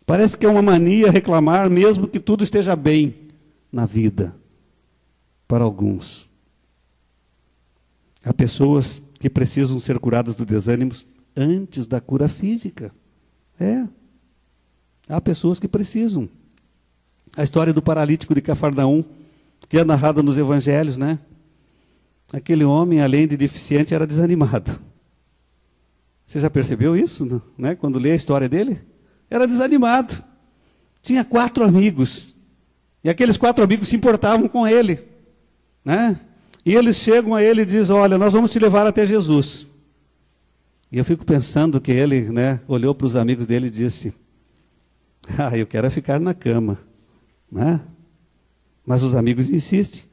Parece 0.05 0.37
que 0.37 0.45
é 0.45 0.49
uma 0.49 0.61
mania 0.61 1.11
reclamar, 1.11 1.69
mesmo 1.69 2.07
que 2.07 2.19
tudo 2.19 2.43
esteja 2.43 2.75
bem 2.75 3.15
na 3.71 3.85
vida, 3.85 4.35
para 5.47 5.63
alguns. 5.63 6.29
Há 8.23 8.33
pessoas 8.33 9.01
que 9.19 9.29
precisam 9.29 9.79
ser 9.79 9.99
curadas 9.99 10.35
do 10.35 10.45
desânimo 10.45 10.93
antes 11.35 11.87
da 11.87 11.99
cura 11.99 12.27
física. 12.27 12.91
É. 13.59 13.85
Há 15.07 15.19
pessoas 15.19 15.59
que 15.59 15.67
precisam. 15.67 16.29
A 17.35 17.43
história 17.43 17.73
do 17.73 17.81
paralítico 17.81 18.33
de 18.33 18.41
Cafarnaum, 18.41 19.03
que 19.67 19.77
é 19.77 19.83
narrada 19.83 20.21
nos 20.21 20.37
evangelhos, 20.37 20.97
né? 20.97 21.19
Aquele 22.31 22.63
homem, 22.63 23.01
além 23.01 23.27
de 23.27 23.37
deficiente, 23.37 23.93
era 23.93 24.07
desanimado. 24.07 24.79
Você 26.25 26.39
já 26.39 26.49
percebeu 26.49 26.95
isso, 26.95 27.41
né? 27.57 27.75
Quando 27.75 27.99
lê 27.99 28.11
a 28.11 28.15
história 28.15 28.47
dele? 28.47 28.81
Era 29.29 29.47
desanimado. 29.47 30.23
Tinha 31.01 31.23
quatro 31.23 31.63
amigos. 31.63 32.33
E 33.03 33.09
aqueles 33.09 33.37
quatro 33.37 33.63
amigos 33.63 33.89
se 33.89 33.95
importavam 33.95 34.47
com 34.47 34.65
ele, 34.65 34.99
né? 35.83 36.19
E 36.65 36.75
eles 36.75 36.97
chegam 36.97 37.35
a 37.35 37.43
ele 37.43 37.63
e 37.63 37.65
dizem: 37.65 37.95
Olha, 37.95 38.17
nós 38.17 38.33
vamos 38.33 38.51
te 38.51 38.59
levar 38.59 38.87
até 38.87 39.05
Jesus. 39.05 39.67
E 40.91 40.97
eu 40.97 41.05
fico 41.05 41.25
pensando 41.25 41.81
que 41.81 41.91
ele 41.91 42.29
né, 42.29 42.61
olhou 42.67 42.93
para 42.93 43.07
os 43.07 43.15
amigos 43.15 43.45
dele 43.45 43.67
e 43.67 43.71
disse: 43.71 44.13
Ah, 45.37 45.57
eu 45.57 45.67
quero 45.67 45.87
é 45.87 45.89
ficar 45.89 46.19
na 46.19 46.33
cama. 46.33 46.77
Né? 47.51 47.81
Mas 48.85 49.03
os 49.03 49.15
amigos 49.15 49.49
insistem. 49.49 50.03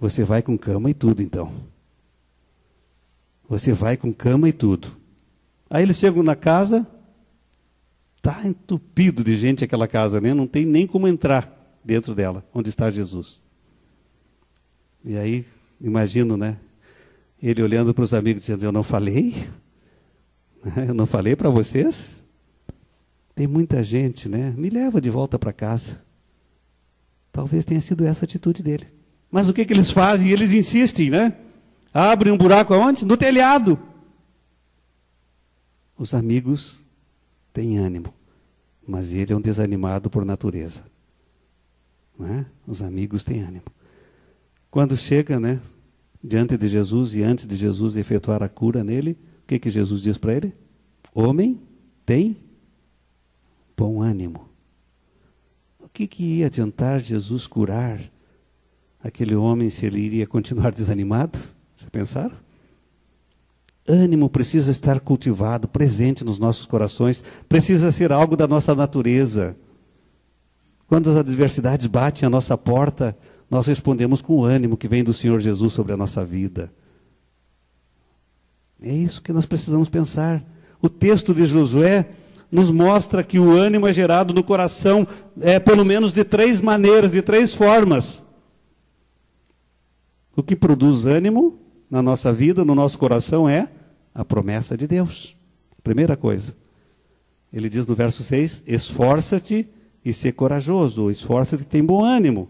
Você 0.00 0.24
vai 0.24 0.42
com 0.42 0.58
cama 0.58 0.90
e 0.90 0.94
tudo, 0.94 1.22
então. 1.22 1.52
Você 3.48 3.72
vai 3.72 3.96
com 3.96 4.12
cama 4.12 4.48
e 4.48 4.52
tudo. 4.52 4.88
Aí 5.70 5.82
eles 5.82 5.96
chegam 5.96 6.22
na 6.22 6.36
casa, 6.36 6.86
está 8.16 8.46
entupido 8.46 9.24
de 9.24 9.36
gente 9.36 9.64
aquela 9.64 9.88
casa, 9.88 10.20
né? 10.20 10.34
não 10.34 10.46
tem 10.46 10.64
nem 10.64 10.86
como 10.86 11.08
entrar 11.08 11.78
dentro 11.84 12.14
dela, 12.14 12.44
onde 12.52 12.68
está 12.68 12.90
Jesus. 12.90 13.42
E 15.04 15.16
aí, 15.16 15.44
imagino, 15.80 16.36
né? 16.36 16.58
Ele 17.42 17.62
olhando 17.62 17.94
para 17.94 18.04
os 18.04 18.14
amigos 18.14 18.42
dizendo: 18.42 18.64
Eu 18.64 18.72
não 18.72 18.82
falei? 18.82 19.34
Eu 20.88 20.94
não 20.94 21.06
falei 21.06 21.36
para 21.36 21.50
vocês? 21.50 22.26
Tem 23.34 23.46
muita 23.46 23.82
gente, 23.82 24.28
né? 24.28 24.54
Me 24.56 24.70
leva 24.70 25.00
de 25.00 25.10
volta 25.10 25.38
para 25.38 25.52
casa. 25.52 26.02
Talvez 27.30 27.64
tenha 27.64 27.80
sido 27.80 28.04
essa 28.04 28.24
a 28.24 28.26
atitude 28.26 28.62
dele. 28.62 28.86
Mas 29.30 29.48
o 29.48 29.52
que, 29.52 29.64
que 29.64 29.72
eles 29.72 29.90
fazem? 29.90 30.30
Eles 30.30 30.54
insistem, 30.54 31.10
né? 31.10 31.36
Abrem 31.92 32.32
um 32.32 32.38
buraco 32.38 32.72
aonde? 32.72 33.04
No 33.04 33.16
telhado. 33.16 33.78
Os 35.98 36.14
amigos 36.14 36.84
têm 37.52 37.78
ânimo, 37.78 38.12
mas 38.86 39.14
ele 39.14 39.32
é 39.32 39.36
um 39.36 39.40
desanimado 39.40 40.10
por 40.10 40.24
natureza. 40.24 40.82
Né? 42.18 42.46
Os 42.66 42.82
amigos 42.82 43.24
têm 43.24 43.42
ânimo. 43.42 43.64
Quando 44.76 44.94
chega, 44.94 45.40
né, 45.40 45.58
diante 46.22 46.54
de 46.58 46.68
Jesus 46.68 47.14
e 47.14 47.22
antes 47.22 47.46
de 47.46 47.56
Jesus 47.56 47.96
efetuar 47.96 48.42
a 48.42 48.48
cura 48.50 48.84
nele, 48.84 49.12
o 49.42 49.46
que, 49.46 49.58
que 49.58 49.70
Jesus 49.70 50.02
diz 50.02 50.18
para 50.18 50.34
ele? 50.34 50.52
Homem, 51.14 51.58
tem 52.04 52.36
bom 53.74 54.02
ânimo. 54.02 54.50
O 55.80 55.88
que, 55.88 56.06
que 56.06 56.22
ia 56.22 56.48
adiantar 56.48 57.00
Jesus 57.00 57.46
curar 57.46 57.98
aquele 59.02 59.34
homem 59.34 59.70
se 59.70 59.86
ele 59.86 59.98
iria 59.98 60.26
continuar 60.26 60.72
desanimado? 60.76 61.38
Já 61.78 61.88
pensaram? 61.88 62.36
Ânimo 63.88 64.28
precisa 64.28 64.70
estar 64.70 65.00
cultivado, 65.00 65.66
presente 65.66 66.22
nos 66.22 66.38
nossos 66.38 66.66
corações, 66.66 67.24
precisa 67.48 67.90
ser 67.90 68.12
algo 68.12 68.36
da 68.36 68.46
nossa 68.46 68.74
natureza. 68.74 69.56
Quando 70.86 71.08
as 71.08 71.16
adversidades 71.16 71.86
batem 71.86 72.26
à 72.26 72.30
nossa 72.30 72.58
porta, 72.58 73.16
nós 73.50 73.66
respondemos 73.66 74.20
com 74.20 74.34
o 74.34 74.44
ânimo 74.44 74.76
que 74.76 74.88
vem 74.88 75.04
do 75.04 75.12
Senhor 75.12 75.40
Jesus 75.40 75.72
sobre 75.72 75.92
a 75.92 75.96
nossa 75.96 76.24
vida. 76.24 76.72
É 78.80 78.92
isso 78.92 79.22
que 79.22 79.32
nós 79.32 79.46
precisamos 79.46 79.88
pensar. 79.88 80.44
O 80.82 80.88
texto 80.88 81.34
de 81.34 81.46
Josué 81.46 82.08
nos 82.50 82.70
mostra 82.70 83.24
que 83.24 83.38
o 83.38 83.50
ânimo 83.50 83.86
é 83.86 83.92
gerado 83.92 84.34
no 84.34 84.42
coração, 84.44 85.06
é, 85.40 85.58
pelo 85.58 85.84
menos 85.84 86.12
de 86.12 86.24
três 86.24 86.60
maneiras, 86.60 87.10
de 87.10 87.22
três 87.22 87.54
formas. 87.54 88.24
O 90.36 90.42
que 90.42 90.54
produz 90.54 91.06
ânimo 91.06 91.58
na 91.90 92.02
nossa 92.02 92.32
vida, 92.32 92.64
no 92.64 92.74
nosso 92.74 92.98
coração, 92.98 93.48
é 93.48 93.68
a 94.14 94.24
promessa 94.24 94.76
de 94.76 94.86
Deus. 94.86 95.36
Primeira 95.82 96.16
coisa. 96.16 96.54
Ele 97.52 97.68
diz 97.68 97.86
no 97.86 97.94
verso 97.94 98.22
6: 98.22 98.62
Esforça-te 98.66 99.68
e 100.04 100.12
ser 100.12 100.32
corajoso, 100.32 101.10
esforça-te 101.10 101.62
e 101.62 101.66
tem 101.66 101.82
bom 101.82 102.04
ânimo, 102.04 102.48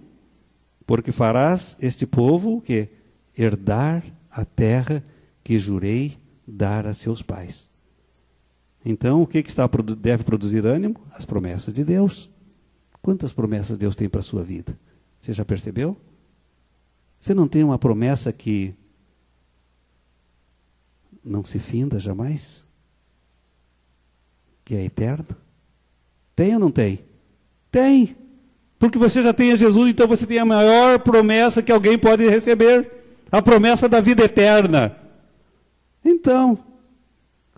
porque 0.87 1.11
farás 1.13 1.77
este 1.81 2.07
povo 2.07 2.61
que 2.61 2.89
herdar 3.37 4.05
a 4.31 4.45
terra 4.45 5.03
que 5.43 5.59
jurei 5.59 6.17
dar 6.47 6.87
a 6.87 6.95
seus 6.95 7.23
pais. 7.23 7.69
Então, 8.85 9.21
o 9.21 9.27
que, 9.27 9.43
que 9.43 9.49
está, 9.49 9.69
deve 9.99 10.23
produzir 10.23 10.65
ânimo? 10.65 11.01
As 11.11 11.25
promessas 11.25 11.75
de 11.75 11.83
Deus. 11.83 12.31
Quantas 13.03 13.33
promessas 13.33 13.77
Deus 13.77 13.97
tem 13.97 14.09
para 14.09 14.21
a 14.21 14.25
sua 14.25 14.45
vida? 14.45 14.79
Você 15.21 15.33
já 15.33 15.45
percebeu? 15.45 15.97
Você 17.21 17.35
não 17.35 17.49
tem 17.49 17.65
uma 17.65 17.79
promessa 17.79 18.33
que 18.33 18.75
não 21.25 21.45
se 21.45 21.59
finda 21.59 21.99
jamais? 21.99 22.65
Que 24.65 24.77
é 24.77 24.85
eterna? 24.85 25.37
Tem 26.37 26.55
ou 26.55 26.61
não 26.61 26.71
tem? 26.71 27.05
Tem. 27.71 28.17
Porque 28.79 28.99
você 28.99 29.23
já 29.23 29.33
tem 29.33 29.53
a 29.53 29.57
Jesus, 29.57 29.91
então 29.91 30.07
você 30.07 30.27
tem 30.27 30.39
a 30.39 30.45
maior 30.45 30.99
promessa 30.99 31.63
que 31.63 31.73
alguém 31.73 31.97
pode 31.97 32.29
receber 32.29 32.91
a 33.31 33.41
promessa 33.41 33.89
da 33.89 34.01
vida 34.01 34.25
eterna. 34.25 34.97
Então, 36.05 36.59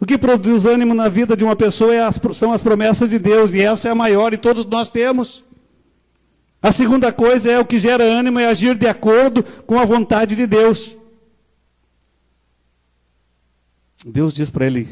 o 0.01 0.07
que 0.07 0.17
produz 0.17 0.65
ânimo 0.65 0.95
na 0.95 1.09
vida 1.09 1.37
de 1.37 1.45
uma 1.45 1.57
pessoa 1.57 1.95
é 1.95 2.01
as, 2.01 2.21
são 2.35 2.53
as 2.53 2.63
promessas 2.63 3.11
de 3.11 3.19
Deus, 3.19 3.53
e 3.53 3.61
essa 3.61 3.89
é 3.89 3.91
a 3.91 3.97
maior, 3.97 4.33
e 4.33 4.39
todos 4.39 4.65
nós 4.65 4.91
temos. 4.91 5.45
A 6.63 6.73
segunda 6.73 7.13
coisa 7.13 7.51
é 7.51 7.59
o 7.59 7.65
que 7.65 7.79
gera 7.79 8.05
ânimo 8.05 8.39
é 8.39 8.47
agir 8.47 8.77
de 8.77 8.87
acordo 8.87 9.43
com 9.43 9.79
a 9.79 9.85
vontade 9.85 10.35
de 10.35 10.47
Deus. 10.47 10.97
Deus 14.05 14.33
diz 14.33 14.51
para 14.51 14.67
ele 14.67 14.89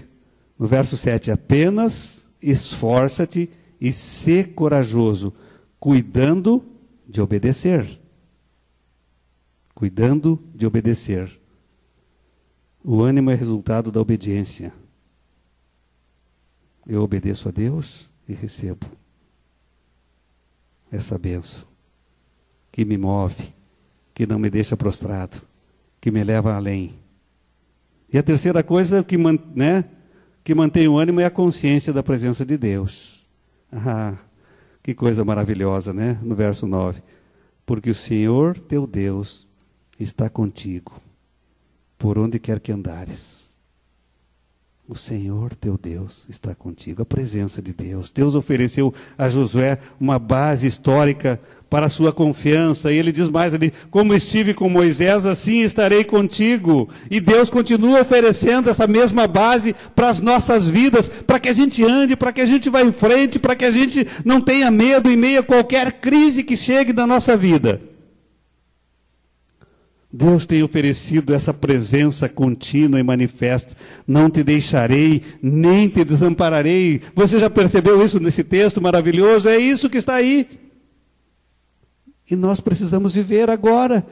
no 0.58 0.66
verso 0.66 0.96
7: 0.96 1.30
apenas 1.30 2.28
esforça-te 2.40 3.50
e 3.80 3.92
sê 3.92 4.44
corajoso, 4.44 5.32
cuidando 5.78 6.64
de 7.06 7.20
obedecer. 7.20 8.00
Cuidando 9.74 10.42
de 10.54 10.66
obedecer. 10.66 11.40
O 12.82 13.02
ânimo 13.02 13.30
é 13.30 13.34
resultado 13.34 13.90
da 13.90 14.00
obediência. 14.00 14.72
Eu 16.86 17.02
obedeço 17.02 17.48
a 17.48 17.52
Deus 17.52 18.08
e 18.28 18.32
recebo 18.32 18.86
essa 20.90 21.18
benção 21.18 21.66
que 22.70 22.84
me 22.84 22.96
move, 22.98 23.54
que 24.12 24.26
não 24.26 24.38
me 24.38 24.50
deixa 24.50 24.76
prostrado, 24.76 25.40
que 26.00 26.10
me 26.10 26.22
leva 26.22 26.54
além. 26.54 26.92
E 28.12 28.18
a 28.18 28.22
terceira 28.22 28.62
coisa 28.62 29.02
que, 29.02 29.16
né, 29.16 29.84
que 30.44 30.54
mantém 30.54 30.86
o 30.86 30.98
ânimo 30.98 31.20
é 31.20 31.24
a 31.24 31.30
consciência 31.30 31.92
da 31.92 32.02
presença 32.02 32.44
de 32.44 32.56
Deus. 32.56 33.26
Ah, 33.72 34.16
que 34.86 34.94
coisa 34.94 35.24
maravilhosa, 35.24 35.92
né? 35.92 36.16
No 36.22 36.36
verso 36.36 36.64
9. 36.64 37.02
Porque 37.66 37.90
o 37.90 37.94
Senhor 37.94 38.56
teu 38.56 38.86
Deus 38.86 39.44
está 39.98 40.30
contigo, 40.30 40.92
por 41.98 42.16
onde 42.16 42.38
quer 42.38 42.60
que 42.60 42.70
andares. 42.70 43.45
O 44.88 44.94
Senhor 44.94 45.52
teu 45.56 45.76
Deus 45.76 46.24
está 46.28 46.54
contigo, 46.54 47.02
a 47.02 47.04
presença 47.04 47.60
de 47.60 47.72
Deus. 47.72 48.08
Deus 48.08 48.36
ofereceu 48.36 48.94
a 49.18 49.28
Josué 49.28 49.78
uma 49.98 50.16
base 50.16 50.64
histórica 50.64 51.40
para 51.68 51.86
a 51.86 51.88
sua 51.88 52.12
confiança, 52.12 52.92
e 52.92 52.96
ele 52.96 53.10
diz 53.10 53.28
mais 53.28 53.52
ali: 53.52 53.72
Como 53.90 54.14
estive 54.14 54.54
com 54.54 54.68
Moisés, 54.68 55.26
assim 55.26 55.62
estarei 55.62 56.04
contigo. 56.04 56.88
E 57.10 57.20
Deus 57.20 57.50
continua 57.50 58.00
oferecendo 58.00 58.70
essa 58.70 58.86
mesma 58.86 59.26
base 59.26 59.74
para 59.92 60.08
as 60.08 60.20
nossas 60.20 60.70
vidas, 60.70 61.08
para 61.08 61.40
que 61.40 61.48
a 61.48 61.52
gente 61.52 61.82
ande, 61.82 62.14
para 62.14 62.32
que 62.32 62.40
a 62.40 62.46
gente 62.46 62.70
vá 62.70 62.80
em 62.80 62.92
frente, 62.92 63.40
para 63.40 63.56
que 63.56 63.64
a 63.64 63.72
gente 63.72 64.06
não 64.24 64.40
tenha 64.40 64.70
medo 64.70 65.10
em 65.10 65.16
meio 65.16 65.40
a 65.40 65.42
qualquer 65.42 65.94
crise 65.94 66.44
que 66.44 66.56
chegue 66.56 66.92
na 66.92 67.08
nossa 67.08 67.36
vida. 67.36 67.80
Deus 70.16 70.46
tem 70.46 70.62
oferecido 70.62 71.34
essa 71.34 71.52
presença 71.52 72.26
contínua 72.26 72.98
e 72.98 73.02
manifesta. 73.02 73.76
Não 74.06 74.30
te 74.30 74.42
deixarei, 74.42 75.22
nem 75.42 75.90
te 75.90 76.02
desampararei. 76.04 77.02
Você 77.14 77.38
já 77.38 77.50
percebeu 77.50 78.02
isso 78.02 78.18
nesse 78.18 78.42
texto 78.42 78.80
maravilhoso? 78.80 79.46
É 79.46 79.58
isso 79.58 79.90
que 79.90 79.98
está 79.98 80.14
aí. 80.14 80.48
E 82.30 82.34
nós 82.34 82.60
precisamos 82.60 83.14
viver 83.14 83.50
agora. 83.50 84.06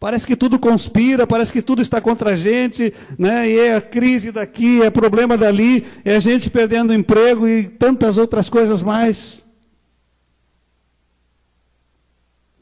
Parece 0.00 0.26
que 0.26 0.34
tudo 0.34 0.58
conspira, 0.58 1.28
parece 1.28 1.52
que 1.52 1.62
tudo 1.62 1.80
está 1.80 2.00
contra 2.00 2.32
a 2.32 2.36
gente, 2.36 2.92
né? 3.16 3.48
E 3.48 3.58
é 3.60 3.76
a 3.76 3.80
crise 3.80 4.32
daqui, 4.32 4.82
é 4.82 4.90
problema 4.90 5.38
dali, 5.38 5.86
é 6.04 6.16
a 6.16 6.20
gente 6.20 6.50
perdendo 6.50 6.92
emprego 6.92 7.46
e 7.46 7.68
tantas 7.68 8.18
outras 8.18 8.50
coisas 8.50 8.82
mais. 8.82 9.46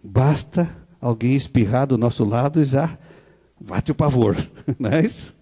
Basta 0.03 0.84
alguém 1.05 1.35
espirrar 1.35 1.87
do 1.87 1.99
nosso 1.99 2.25
lado 2.25 2.63
e 2.63 2.65
já 2.65 2.99
bate 3.61 3.93
o 3.93 3.95
pavor, 3.95 4.35
não 4.81 4.91
é 4.91 5.05
isso? 5.05 5.35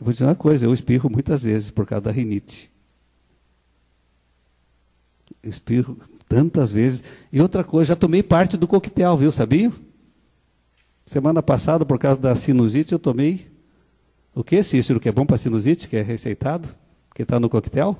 Eu 0.00 0.04
vou 0.04 0.12
dizer 0.12 0.24
uma 0.24 0.34
coisa, 0.34 0.66
eu 0.66 0.74
espirro 0.74 1.08
muitas 1.08 1.44
vezes 1.44 1.70
por 1.70 1.86
causa 1.86 2.02
da 2.02 2.10
rinite. 2.10 2.72
Espirro 5.44 5.96
tantas 6.28 6.72
vezes. 6.72 7.04
E 7.32 7.40
outra 7.40 7.62
coisa, 7.62 7.90
já 7.90 7.96
tomei 7.96 8.20
parte 8.20 8.56
do 8.56 8.66
coquetel, 8.66 9.16
viu, 9.16 9.30
sabia? 9.30 9.70
Semana 11.06 11.40
passada, 11.40 11.86
por 11.86 12.00
causa 12.00 12.18
da 12.18 12.34
sinusite, 12.34 12.92
eu 12.92 12.98
tomei 12.98 13.48
o 14.34 14.42
que, 14.42 14.60
Cícero, 14.64 14.98
que 14.98 15.08
é 15.08 15.12
bom 15.12 15.24
para 15.24 15.38
sinusite, 15.38 15.86
que 15.86 15.96
é 15.96 16.02
receitado, 16.02 16.68
que 17.14 17.22
está 17.22 17.38
no 17.38 17.48
coquetel? 17.48 17.96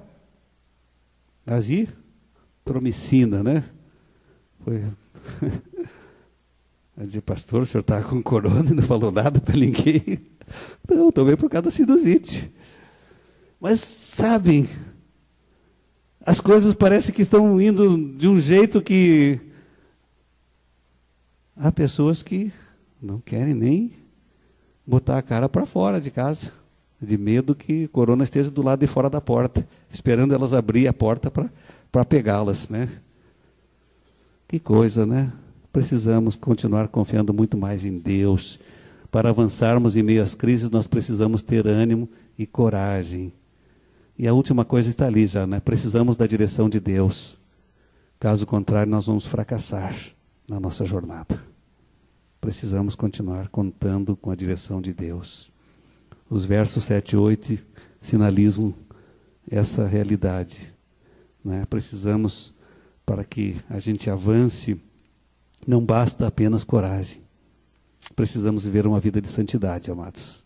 Azitromicina, 1.47 3.45
né? 3.45 3.62
Foi. 4.64 4.83
Eu 6.96 7.07
disse, 7.07 7.20
pastor, 7.20 7.62
o 7.62 7.66
senhor 7.66 7.81
está 7.81 8.03
com 8.03 8.22
corona 8.22 8.70
e 8.70 8.75
não 8.75 8.83
falou 8.83 9.11
nada 9.11 9.40
para 9.40 9.57
ninguém? 9.57 10.31
Não, 10.88 11.11
tomei 11.11 11.37
por 11.37 11.48
causa 11.48 11.64
da 11.64 11.70
sinusite. 11.70 12.53
Mas, 13.59 13.81
sabem, 13.81 14.68
as 16.25 16.40
coisas 16.40 16.75
parecem 16.75 17.14
que 17.14 17.22
estão 17.22 17.61
indo 17.61 18.14
de 18.16 18.29
um 18.29 18.38
jeito 18.38 18.83
que. 18.83 19.40
Há 21.57 21.70
pessoas 21.70 22.22
que 22.22 22.53
não 23.01 23.20
querem 23.20 23.55
nem 23.55 23.92
botar 24.87 25.18
a 25.18 25.22
cara 25.22 25.48
para 25.48 25.66
fora 25.66 26.01
de 26.01 26.11
casa, 26.11 26.51
de 27.01 27.16
medo 27.18 27.55
que 27.55 27.88
corona 27.88 28.25
esteja 28.25 28.51
do 28.51 28.62
lado 28.62 28.81
de 28.81 28.87
fora 28.87 29.11
da 29.11 29.20
porta, 29.20 29.66
esperando 29.90 30.35
elas 30.35 30.55
abrir 30.55 30.88
a 30.88 30.92
porta 30.92 31.31
para 31.31 32.05
pegá-las, 32.05 32.68
né? 32.68 32.88
Que 34.53 34.61
coisa, 34.61 35.07
né? 35.07 35.33
Precisamos 35.73 36.37
continuar 36.37 36.88
confiando 36.88 37.33
muito 37.33 37.57
mais 37.57 37.87
em 37.87 37.97
Deus. 37.97 38.61
Para 39.11 39.31
avançarmos 39.31 39.97
em 39.97 40.03
meio 40.03 40.23
às 40.23 40.35
crises, 40.35 40.69
nós 40.69 40.87
precisamos 40.87 41.43
ter 41.43 41.67
ânimo 41.67 42.07
e 42.37 42.47
coragem. 42.47 43.33
E 44.19 44.29
a 44.29 44.35
última 44.35 44.62
coisa 44.62 44.91
está 44.91 45.07
ali 45.07 45.27
já, 45.27 45.47
né? 45.47 45.59
Precisamos 45.59 46.19
da 46.19 46.27
direção 46.27 46.69
de 46.69 46.79
Deus. 46.79 47.41
Caso 48.21 48.45
contrário, 48.45 48.93
nós 48.93 49.07
vamos 49.07 49.25
fracassar 49.25 49.97
na 50.47 50.61
nossa 50.61 50.85
jornada. 50.85 51.43
Precisamos 52.38 52.95
continuar 52.95 53.49
contando 53.49 54.15
com 54.15 54.31
a 54.31 54.37
direção 54.37 54.83
de 54.83 54.93
Deus. 54.93 55.51
Os 56.29 56.45
versos 56.45 56.85
7 56.85 57.12
e 57.12 57.17
8 57.17 57.59
sinalizam 58.03 58.75
essa 59.51 59.87
realidade. 59.87 60.75
Né? 61.43 61.65
Precisamos 61.65 62.55
para 63.05 63.25
que 63.25 63.57
a 63.69 63.79
gente 63.79 64.09
avance, 64.09 64.81
não 65.67 65.85
basta 65.85 66.27
apenas 66.27 66.65
coragem. 66.65 67.23
Precisamos 68.15 68.65
viver 68.65 68.87
uma 68.87 69.01
vida 69.01 69.21
de 69.21 69.29
santidade, 69.29 69.91
amados. 69.91 70.45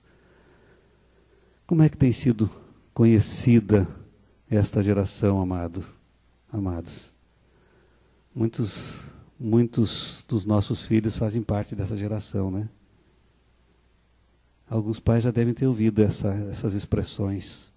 Como 1.66 1.82
é 1.82 1.88
que 1.88 1.96
tem 1.96 2.12
sido 2.12 2.48
conhecida 2.94 3.88
esta 4.48 4.82
geração, 4.82 5.40
amado, 5.40 5.84
amados? 6.52 7.14
Muitos, 8.34 9.04
muitos 9.38 10.24
dos 10.28 10.44
nossos 10.44 10.86
filhos 10.86 11.16
fazem 11.16 11.42
parte 11.42 11.74
dessa 11.74 11.96
geração, 11.96 12.50
né? 12.50 12.68
Alguns 14.68 14.98
pais 14.98 15.24
já 15.24 15.30
devem 15.30 15.54
ter 15.54 15.66
ouvido 15.66 16.02
essa, 16.02 16.28
essas 16.28 16.74
expressões. 16.74 17.72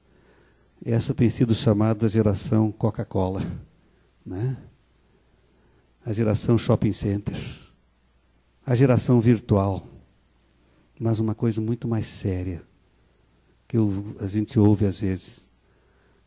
Essa 0.83 1.13
tem 1.13 1.29
sido 1.29 1.53
chamada 1.53 2.07
geração 2.07 2.71
Coca-Cola, 2.71 3.41
né? 4.29 4.57
a 6.05 6.13
geração 6.13 6.57
shopping 6.57 6.93
center, 6.93 7.35
a 8.65 8.73
geração 8.75 9.19
virtual. 9.19 9.85
Mas 10.99 11.19
uma 11.19 11.33
coisa 11.33 11.61
muito 11.61 11.87
mais 11.87 12.07
séria, 12.07 12.61
que 13.67 13.77
eu, 13.77 14.15
a 14.19 14.27
gente 14.27 14.59
ouve 14.59 14.85
às 14.85 14.99
vezes, 14.99 15.49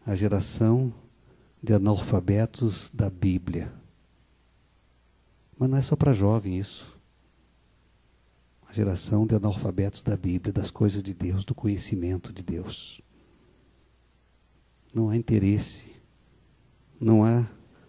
a 0.06 0.14
geração 0.14 0.92
de 1.62 1.74
analfabetos 1.74 2.90
da 2.92 3.10
Bíblia. 3.10 3.72
Mas 5.58 5.68
não 5.68 5.76
é 5.76 5.82
só 5.82 5.94
para 5.94 6.12
jovem 6.12 6.58
isso. 6.58 6.98
A 8.66 8.72
geração 8.72 9.26
de 9.26 9.34
analfabetos 9.34 10.02
da 10.02 10.16
Bíblia, 10.16 10.52
das 10.52 10.70
coisas 10.70 11.02
de 11.02 11.12
Deus, 11.12 11.44
do 11.44 11.54
conhecimento 11.54 12.32
de 12.32 12.42
Deus. 12.42 13.02
Não 14.94 15.10
há 15.10 15.16
interesse, 15.16 15.92
não 16.98 17.24
há 17.24 17.46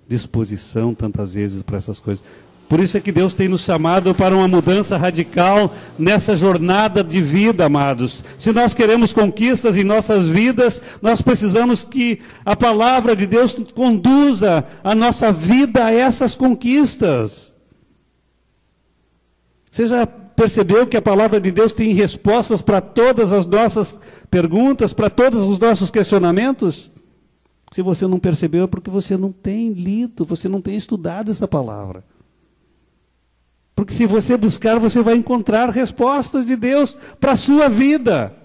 disposição 0.08 0.94
tantas 0.94 1.34
vezes 1.34 1.62
para 1.62 1.78
essas 1.78 2.00
coisas. 2.00 2.24
Por 2.68 2.80
isso 2.80 2.98
é 2.98 3.02
que 3.02 3.12
Deus 3.12 3.34
tem 3.34 3.48
nos 3.48 3.62
chamado 3.62 4.16
para 4.16 4.36
uma 4.36 4.48
mudança 4.48 4.98
radical 4.98 5.76
nessa 5.98 6.36
jornada 6.36 7.04
de 7.04 7.22
vida, 7.22 7.66
amados. 7.66 8.24
Se 8.38 8.52
nós 8.52 8.74
queremos 8.74 9.14
conquistas 9.14 9.76
em 9.76 9.84
nossas 9.84 10.28
vidas, 10.28 10.82
nós 11.02 11.22
precisamos 11.22 11.84
que 11.84 12.20
a 12.44 12.56
palavra 12.56 13.16
de 13.16 13.28
Deus 13.28 13.56
conduza 13.76 14.66
a 14.84 14.96
nossa 14.96 15.32
vida 15.32 15.86
a 15.86 15.94
essas 15.94 16.34
conquistas. 16.34 17.54
Você 19.70 19.86
já 19.86 20.08
percebeu 20.08 20.88
que 20.88 20.98
a 20.98 21.02
palavra 21.02 21.40
de 21.40 21.52
Deus 21.52 21.72
tem 21.72 21.94
respostas 21.94 22.62
para 22.62 22.82
todas 22.82 23.32
as 23.32 23.46
nossas 23.46 23.96
perguntas, 24.32 24.94
para 24.94 25.10
todos 25.10 25.44
os 25.44 25.60
nossos 25.60 25.92
questionamentos? 25.92 26.93
Se 27.74 27.82
você 27.82 28.06
não 28.06 28.20
percebeu, 28.20 28.66
é 28.66 28.68
porque 28.68 28.92
você 28.92 29.18
não 29.18 29.32
tem 29.32 29.74
lido, 29.74 30.24
você 30.26 30.48
não 30.48 30.62
tem 30.62 30.76
estudado 30.76 31.32
essa 31.32 31.48
palavra. 31.48 32.06
Porque 33.76 33.92
se 33.92 34.06
você 34.06 34.38
buscar, 34.38 34.78
você 34.78 35.02
vai 35.02 35.16
encontrar 35.16 35.72
respostas 35.72 36.46
de 36.46 36.56
Deus 36.56 36.96
para 37.20 37.32
a 37.32 37.36
sua 37.36 37.68
vida. 37.68 38.38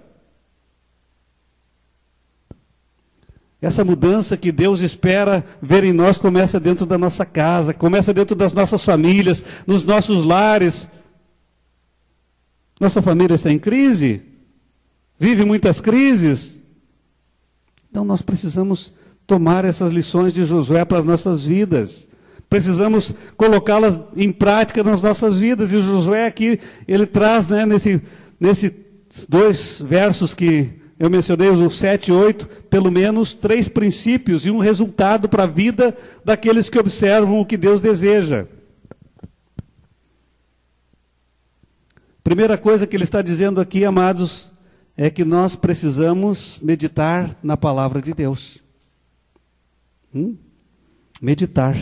Essa 3.61 3.85
mudança 3.85 4.35
que 4.35 4.51
Deus 4.51 4.81
espera 4.81 5.45
ver 5.61 5.85
em 5.85 5.93
nós 5.93 6.17
começa 6.17 6.59
dentro 6.59 6.87
da 6.87 6.97
nossa 6.97 7.27
casa, 7.27 7.75
começa 7.75 8.15
dentro 8.15 8.35
das 8.35 8.55
nossas 8.55 8.83
famílias, 8.83 9.45
nos 9.67 9.85
nossos 9.85 10.25
lares. 10.25 10.89
Nossa 12.81 13.03
família 13.03 13.35
está 13.35 13.53
em 13.53 13.59
crise, 13.59 14.23
vive 15.19 15.45
muitas 15.45 15.83
crises. 15.83 16.63
Então 17.91 18.07
nós 18.07 18.23
precisamos 18.23 18.95
tomar 19.29 19.67
essas 19.67 19.93
lições 19.93 20.33
de 20.33 20.43
Josué 20.43 20.87
para 20.87 20.99
as 20.99 21.05
nossas 21.05 21.45
vidas. 21.45 22.09
Precisamos 22.49 23.15
colocá-las 23.37 24.01
em 24.17 24.33
prática 24.33 24.83
nas 24.83 25.03
nossas 25.03 25.39
vidas. 25.39 25.71
E 25.71 25.83
Josué 25.83 26.27
aqui, 26.27 26.59
ele 26.89 27.05
traz, 27.05 27.47
né, 27.47 27.67
nesse, 27.67 28.01
nesses 28.41 28.73
dois 29.29 29.83
versos 29.85 30.33
que 30.33 30.81
eu 30.99 31.11
mencionei, 31.11 31.51
os 31.51 31.77
7 31.77 32.09
e 32.09 32.13
8, 32.13 32.47
pelo 32.71 32.91
menos 32.91 33.35
três 33.35 33.69
princípios 33.69 34.47
e 34.47 34.51
um 34.51 34.59
resultado 34.59 35.29
para 35.29 35.43
a 35.43 35.47
vida 35.47 35.95
daqueles 36.25 36.71
que 36.71 36.79
observam 36.79 37.39
o 37.39 37.45
que 37.45 37.59
Deus 37.59 37.83
deseja. 37.83 38.47
Primeira 42.25 42.57
coisa 42.57 42.87
que 42.87 42.97
ele 42.97 43.05
está 43.05 43.21
dizendo 43.21 43.61
aqui, 43.61 43.85
amados, 43.85 44.53
é 44.97 45.11
que 45.11 45.25
nós 45.25 45.55
precisamos 45.55 46.59
meditar 46.63 47.37
na 47.43 47.59
palavra 47.59 48.01
de 48.01 48.15
Deus. 48.15 48.67
Hum? 50.15 50.37
Meditar. 51.21 51.77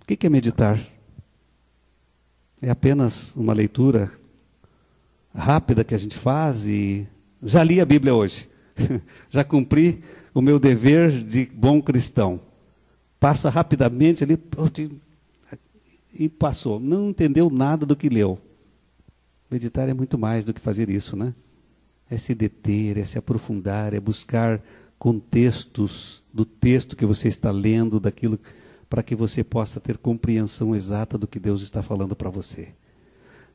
O 0.00 0.04
que 0.04 0.26
é 0.26 0.30
meditar? 0.30 0.78
É 2.60 2.70
apenas 2.70 3.34
uma 3.36 3.52
leitura 3.52 4.10
rápida 5.34 5.84
que 5.84 5.94
a 5.94 5.98
gente 5.98 6.16
faz 6.16 6.66
e 6.66 7.06
já 7.42 7.64
li 7.64 7.80
a 7.80 7.86
Bíblia 7.86 8.14
hoje. 8.14 8.48
Já 9.28 9.44
cumpri 9.44 9.98
o 10.32 10.40
meu 10.40 10.58
dever 10.58 11.10
de 11.22 11.46
bom 11.46 11.82
cristão. 11.82 12.40
Passa 13.18 13.50
rapidamente 13.50 14.24
ali 14.24 14.38
e 16.12 16.28
passou. 16.28 16.80
Não 16.80 17.10
entendeu 17.10 17.50
nada 17.50 17.84
do 17.84 17.94
que 17.94 18.08
leu. 18.08 18.38
Meditar 19.50 19.88
é 19.88 19.94
muito 19.94 20.16
mais 20.16 20.44
do 20.44 20.54
que 20.54 20.60
fazer 20.60 20.88
isso, 20.88 21.16
né? 21.16 21.34
É 22.08 22.16
se 22.16 22.34
deter, 22.34 22.98
é 22.98 23.04
se 23.04 23.18
aprofundar, 23.18 23.92
é 23.92 24.00
buscar 24.00 24.62
contextos 25.00 26.22
do 26.30 26.44
texto 26.44 26.94
que 26.94 27.06
você 27.06 27.26
está 27.26 27.50
lendo, 27.50 27.98
daquilo 27.98 28.38
para 28.86 29.02
que 29.02 29.16
você 29.16 29.42
possa 29.42 29.80
ter 29.80 29.96
compreensão 29.96 30.76
exata 30.76 31.16
do 31.16 31.26
que 31.26 31.40
Deus 31.40 31.62
está 31.62 31.82
falando 31.82 32.14
para 32.14 32.28
você. 32.28 32.74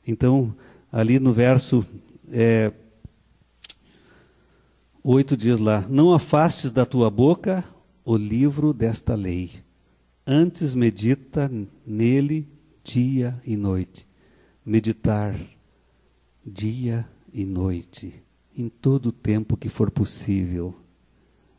Então, 0.08 0.56
ali 0.92 1.20
no 1.20 1.32
verso 1.32 1.86
é, 2.32 2.74
8 5.04 5.38
diz 5.38 5.60
lá: 5.60 5.86
Não 5.88 6.12
afastes 6.12 6.72
da 6.72 6.84
tua 6.84 7.12
boca 7.12 7.64
o 8.04 8.18
livro 8.18 8.74
desta 8.74 9.14
lei, 9.14 9.52
antes 10.26 10.74
medita 10.74 11.52
nele 11.86 12.48
dia 12.84 13.40
e 13.46 13.56
noite. 13.56 14.08
Meditar 14.66 15.40
dia 16.44 17.08
e 17.32 17.46
noite, 17.46 18.24
em 18.58 18.68
todo 18.68 19.08
o 19.08 19.12
tempo 19.12 19.56
que 19.56 19.70
for 19.70 19.92
possível. 19.92 20.76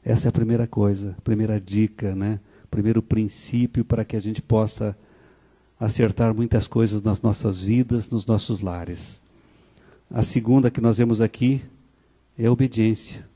Essa 0.07 0.29
é 0.29 0.31
a 0.31 0.33
primeira 0.33 0.67
coisa, 0.67 1.17
primeira 1.25 1.61
dica, 1.61 2.15
né? 2.15 2.41
Primeiro 2.71 3.03
princípio 3.03 3.85
para 3.85 4.05
que 4.05 4.17
a 4.17 4.21
gente 4.21 4.41
possa 4.41 4.97
acertar 5.79 6.33
muitas 6.33 6.69
coisas 6.69 7.03
nas 7.03 7.21
nossas 7.21 7.61
vidas, 7.61 8.09
nos 8.09 8.25
nossos 8.25 8.61
lares. 8.61 9.21
A 10.09 10.23
segunda 10.23 10.71
que 10.71 10.81
nós 10.81 10.97
vemos 10.97 11.21
aqui 11.21 11.61
é 12.39 12.47
a 12.47 12.53
obediência 12.53 13.27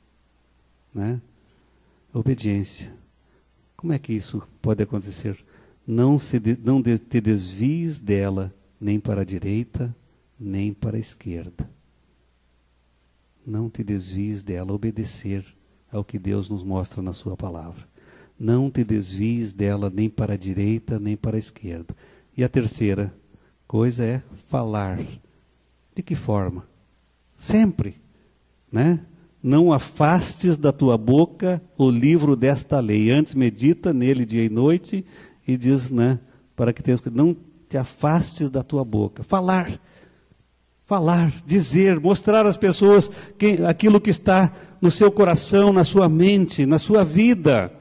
né? 0.93 1.21
Obediência. 2.13 2.93
Como 3.75 3.93
é 3.93 3.99
que 3.99 4.13
isso 4.13 4.47
pode 4.61 4.83
acontecer? 4.83 5.37
Não, 5.87 6.19
se 6.19 6.39
de, 6.39 6.57
não 6.57 6.81
de, 6.81 6.97
te 6.99 7.21
desvies 7.21 7.99
dela, 7.99 8.51
nem 8.79 8.99
para 8.99 9.21
a 9.21 9.25
direita, 9.25 9.95
nem 10.39 10.73
para 10.73 10.97
a 10.97 10.99
esquerda. 10.99 11.69
Não 13.45 13.69
te 13.69 13.83
desvies 13.83 14.43
dela, 14.43 14.73
obedecer 14.73 15.45
ao 15.91 16.03
que 16.03 16.17
Deus 16.17 16.49
nos 16.49 16.63
mostra 16.63 17.01
na 17.01 17.13
Sua 17.13 17.35
palavra. 17.35 17.85
Não 18.39 18.71
te 18.71 18.83
desvies 18.83 19.53
dela 19.53 19.91
nem 19.93 20.09
para 20.09 20.33
a 20.33 20.37
direita, 20.37 20.99
nem 20.99 21.15
para 21.15 21.35
a 21.35 21.39
esquerda. 21.39 21.95
E 22.35 22.43
a 22.43 22.49
terceira 22.49 23.13
coisa 23.67 24.03
é 24.03 24.23
falar. 24.49 24.99
De 25.93 26.01
que 26.01 26.15
forma? 26.15 26.65
Sempre, 27.35 28.01
né? 28.71 29.05
Não 29.43 29.73
afastes 29.73 30.57
da 30.57 30.71
tua 30.71 30.97
boca 30.97 31.61
o 31.77 31.89
livro 31.89 32.35
desta 32.35 32.79
lei. 32.79 33.11
Antes 33.11 33.33
medita 33.33 33.93
nele 33.93 34.25
dia 34.25 34.43
e 34.43 34.49
noite 34.49 35.05
e 35.47 35.57
diz, 35.57 35.89
né, 35.89 36.19
para 36.55 36.71
que 36.71 36.83
tenhas 36.83 37.01
não 37.11 37.35
te 37.67 37.77
afastes 37.77 38.49
da 38.49 38.61
tua 38.61 38.85
boca. 38.85 39.23
Falar, 39.23 39.79
falar, 40.91 41.31
dizer, 41.45 42.01
mostrar 42.01 42.45
às 42.45 42.57
pessoas 42.57 43.09
que, 43.39 43.63
aquilo 43.63 44.01
que 44.01 44.09
está 44.09 44.51
no 44.81 44.91
seu 44.91 45.09
coração, 45.09 45.71
na 45.71 45.85
sua 45.85 46.09
mente, 46.09 46.65
na 46.65 46.77
sua 46.77 47.05
vida. 47.05 47.71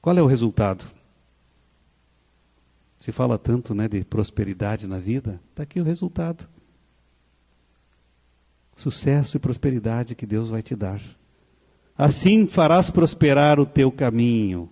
Qual 0.00 0.16
é 0.16 0.22
o 0.22 0.26
resultado? 0.26 0.84
Se 3.00 3.10
fala 3.10 3.36
tanto 3.36 3.74
né, 3.74 3.88
de 3.88 4.04
prosperidade 4.04 4.86
na 4.86 5.00
vida, 5.00 5.40
está 5.50 5.64
aqui 5.64 5.80
o 5.80 5.84
resultado 5.84 6.48
sucesso 8.76 9.36
e 9.36 9.40
prosperidade 9.40 10.14
que 10.14 10.26
Deus 10.26 10.50
vai 10.50 10.62
te 10.62 10.76
dar. 10.76 11.00
Assim 11.98 12.46
farás 12.46 12.90
prosperar 12.90 13.58
o 13.58 13.66
teu 13.66 13.90
caminho. 13.90 14.70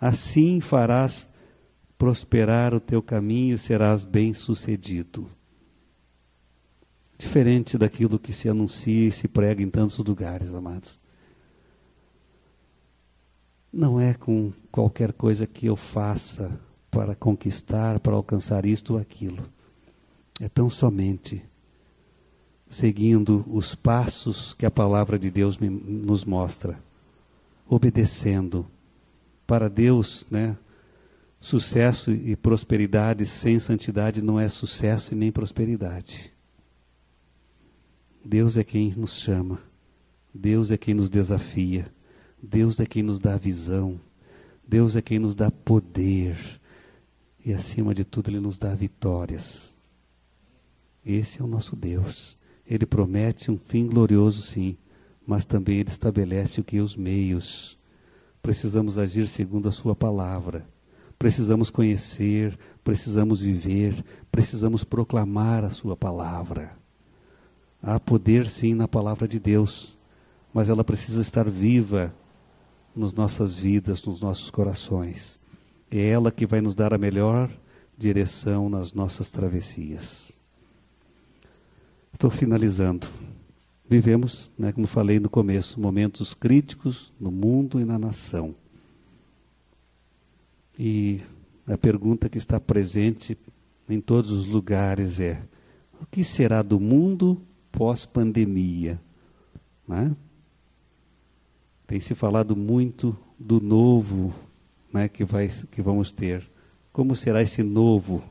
Assim 0.00 0.60
farás 0.60 1.24
prosperar 1.24 1.37
o 2.74 2.80
teu 2.80 3.02
caminho 3.02 3.58
serás 3.58 4.04
bem-sucedido. 4.04 5.28
Diferente 7.18 7.76
daquilo 7.76 8.18
que 8.18 8.32
se 8.32 8.48
anuncia 8.48 9.08
e 9.08 9.12
se 9.12 9.26
prega 9.26 9.62
em 9.62 9.68
tantos 9.68 9.98
lugares, 9.98 10.54
amados. 10.54 11.00
Não 13.72 14.00
é 14.00 14.14
com 14.14 14.52
qualquer 14.70 15.12
coisa 15.12 15.46
que 15.46 15.66
eu 15.66 15.76
faça 15.76 16.58
para 16.90 17.16
conquistar, 17.16 17.98
para 17.98 18.14
alcançar 18.14 18.64
isto 18.64 18.94
ou 18.94 19.00
aquilo. 19.00 19.44
É 20.40 20.48
tão 20.48 20.70
somente 20.70 21.42
seguindo 22.68 23.44
os 23.48 23.74
passos 23.74 24.54
que 24.54 24.66
a 24.66 24.70
palavra 24.70 25.18
de 25.18 25.30
Deus 25.30 25.58
me, 25.58 25.68
nos 25.68 26.24
mostra, 26.24 26.78
obedecendo. 27.66 28.66
Para 29.46 29.68
Deus, 29.68 30.26
né, 30.30 30.56
sucesso 31.40 32.10
e 32.10 32.36
prosperidade 32.36 33.24
sem 33.26 33.58
santidade 33.58 34.22
não 34.22 34.38
é 34.38 34.48
sucesso 34.48 35.14
e 35.14 35.16
nem 35.16 35.30
prosperidade. 35.30 36.32
Deus 38.24 38.56
é 38.56 38.64
quem 38.64 38.92
nos 38.96 39.14
chama, 39.14 39.58
Deus 40.34 40.70
é 40.70 40.76
quem 40.76 40.94
nos 40.94 41.08
desafia, 41.08 41.86
Deus 42.42 42.78
é 42.80 42.86
quem 42.86 43.02
nos 43.02 43.20
dá 43.20 43.36
visão, 43.36 44.00
Deus 44.66 44.96
é 44.96 45.02
quem 45.02 45.18
nos 45.18 45.34
dá 45.34 45.50
poder 45.50 46.36
e, 47.44 47.54
acima 47.54 47.94
de 47.94 48.04
tudo, 48.04 48.28
Ele 48.30 48.40
nos 48.40 48.58
dá 48.58 48.74
vitórias. 48.74 49.76
Esse 51.04 51.40
é 51.40 51.44
o 51.44 51.48
nosso 51.48 51.74
Deus. 51.74 52.36
Ele 52.66 52.84
promete 52.84 53.50
um 53.50 53.56
fim 53.56 53.86
glorioso, 53.86 54.42
sim, 54.42 54.76
mas 55.26 55.46
também 55.46 55.78
ele 55.78 55.88
estabelece 55.88 56.60
o 56.60 56.64
que 56.64 56.80
os 56.80 56.94
meios. 56.94 57.78
Precisamos 58.42 58.98
agir 58.98 59.26
segundo 59.26 59.68
a 59.68 59.72
sua 59.72 59.96
palavra. 59.96 60.68
Precisamos 61.18 61.68
conhecer, 61.68 62.56
precisamos 62.84 63.40
viver, 63.40 64.04
precisamos 64.30 64.84
proclamar 64.84 65.64
a 65.64 65.70
sua 65.70 65.96
palavra. 65.96 66.78
Há 67.82 67.98
poder 67.98 68.46
sim 68.46 68.74
na 68.74 68.86
palavra 68.86 69.26
de 69.26 69.40
Deus, 69.40 69.98
mas 70.54 70.68
ela 70.68 70.84
precisa 70.84 71.20
estar 71.20 71.48
viva 71.48 72.14
nas 72.94 73.14
nossas 73.14 73.54
vidas, 73.54 74.04
nos 74.04 74.20
nossos 74.20 74.50
corações. 74.50 75.40
É 75.90 76.08
ela 76.08 76.30
que 76.30 76.46
vai 76.46 76.60
nos 76.60 76.74
dar 76.74 76.94
a 76.94 76.98
melhor 76.98 77.50
direção 77.96 78.68
nas 78.68 78.92
nossas 78.92 79.28
travessias. 79.28 80.38
Estou 82.12 82.30
finalizando. 82.30 83.08
Vivemos, 83.88 84.52
né, 84.58 84.70
como 84.70 84.86
falei 84.86 85.18
no 85.18 85.30
começo, 85.30 85.80
momentos 85.80 86.34
críticos 86.34 87.12
no 87.18 87.30
mundo 87.30 87.80
e 87.80 87.84
na 87.84 87.98
nação. 87.98 88.54
E 90.78 91.20
a 91.66 91.76
pergunta 91.76 92.28
que 92.28 92.38
está 92.38 92.60
presente 92.60 93.36
em 93.88 94.00
todos 94.00 94.30
os 94.30 94.46
lugares 94.46 95.18
é: 95.18 95.42
o 96.00 96.06
que 96.06 96.22
será 96.22 96.62
do 96.62 96.78
mundo 96.78 97.42
pós-pandemia? 97.72 99.00
Né? 99.86 100.14
Tem 101.86 101.98
se 101.98 102.14
falado 102.14 102.54
muito 102.54 103.16
do 103.38 103.60
novo 103.60 104.32
né, 104.92 105.08
que, 105.08 105.24
vai, 105.24 105.50
que 105.70 105.82
vamos 105.82 106.12
ter. 106.12 106.48
Como 106.92 107.16
será 107.16 107.42
esse 107.42 107.62
novo? 107.62 108.22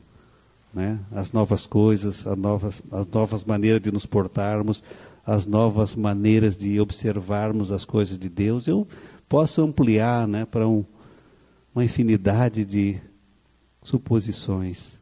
né? 0.72 1.00
as 1.10 1.32
novas 1.32 1.66
coisas, 1.66 2.26
as 2.26 2.36
novas, 2.36 2.82
as 2.90 3.06
novas 3.06 3.44
maneiras 3.44 3.80
de 3.80 3.90
nos 3.90 4.06
portarmos, 4.06 4.82
as 5.24 5.46
novas 5.46 5.94
maneiras 5.94 6.56
de 6.56 6.80
observarmos 6.80 7.72
as 7.72 7.84
coisas 7.84 8.18
de 8.18 8.28
Deus. 8.28 8.66
Eu 8.66 8.86
posso 9.28 9.62
ampliar 9.62 10.26
né, 10.26 10.44
para 10.44 10.68
um, 10.68 10.84
uma 11.78 11.84
infinidade 11.84 12.64
de 12.64 13.00
suposições. 13.84 15.00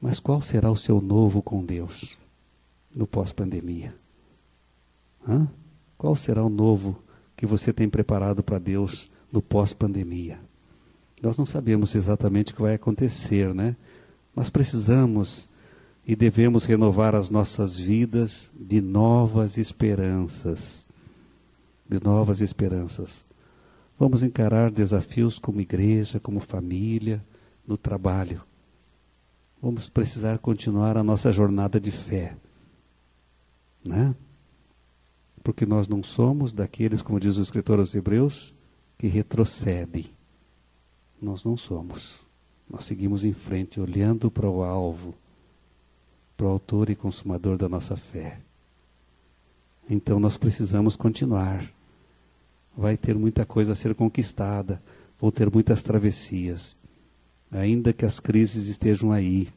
Mas 0.00 0.18
qual 0.18 0.42
será 0.42 0.68
o 0.68 0.74
seu 0.74 1.00
novo 1.00 1.40
com 1.40 1.64
Deus 1.64 2.18
no 2.92 3.06
pós-pandemia? 3.06 3.94
Qual 5.96 6.16
será 6.16 6.42
o 6.42 6.48
novo 6.48 7.00
que 7.36 7.46
você 7.46 7.72
tem 7.72 7.88
preparado 7.88 8.42
para 8.42 8.58
Deus 8.58 9.08
no 9.30 9.40
pós-pandemia? 9.40 10.40
Nós 11.22 11.38
não 11.38 11.46
sabemos 11.46 11.94
exatamente 11.94 12.52
o 12.52 12.56
que 12.56 12.62
vai 12.62 12.74
acontecer, 12.74 13.54
né? 13.54 13.76
Mas 14.34 14.50
precisamos 14.50 15.48
e 16.04 16.16
devemos 16.16 16.64
renovar 16.64 17.14
as 17.14 17.30
nossas 17.30 17.76
vidas 17.76 18.50
de 18.52 18.80
novas 18.80 19.58
esperanças. 19.58 20.84
De 21.88 22.02
novas 22.02 22.40
esperanças. 22.40 23.24
Vamos 23.98 24.22
encarar 24.22 24.70
desafios 24.70 25.38
como 25.38 25.60
igreja, 25.60 26.18
como 26.18 26.40
família, 26.40 27.20
no 27.66 27.76
trabalho. 27.76 28.42
Vamos 29.62 29.88
precisar 29.88 30.38
continuar 30.38 30.96
a 30.96 31.02
nossa 31.02 31.32
jornada 31.32 31.80
de 31.80 31.90
fé. 31.90 32.36
Né? 33.84 34.14
Porque 35.42 35.64
nós 35.64 35.88
não 35.88 36.02
somos 36.02 36.52
daqueles, 36.52 37.02
como 37.02 37.20
diz 37.20 37.36
o 37.36 37.42
escritor 37.42 37.78
aos 37.78 37.94
Hebreus, 37.94 38.54
que 38.98 39.06
retrocedem. 39.06 40.06
Nós 41.20 41.44
não 41.44 41.56
somos. 41.56 42.26
Nós 42.68 42.84
seguimos 42.84 43.24
em 43.24 43.32
frente, 43.32 43.80
olhando 43.80 44.30
para 44.30 44.48
o 44.48 44.62
alvo, 44.62 45.14
para 46.36 46.46
o 46.46 46.50
autor 46.50 46.90
e 46.90 46.94
consumador 46.94 47.56
da 47.56 47.68
nossa 47.68 47.96
fé. 47.96 48.40
Então 49.88 50.18
nós 50.18 50.36
precisamos 50.36 50.96
continuar. 50.96 51.73
Vai 52.76 52.96
ter 52.96 53.14
muita 53.14 53.44
coisa 53.44 53.72
a 53.72 53.74
ser 53.74 53.94
conquistada, 53.94 54.82
vão 55.20 55.30
ter 55.30 55.50
muitas 55.50 55.82
travessias. 55.82 56.76
Ainda 57.50 57.92
que 57.92 58.04
as 58.04 58.18
crises 58.18 58.66
estejam 58.66 59.12
aí, 59.12 59.48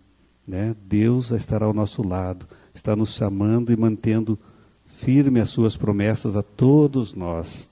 né? 0.48 0.76
Deus 0.88 1.32
estará 1.32 1.66
ao 1.66 1.74
nosso 1.74 2.08
lado, 2.08 2.48
está 2.74 2.96
nos 2.96 3.16
chamando 3.16 3.72
e 3.72 3.78
mantendo 3.78 4.38
firme 4.86 5.40
as 5.40 5.50
suas 5.50 5.76
promessas 5.76 6.36
a 6.36 6.44
todos 6.44 7.14
nós. 7.14 7.72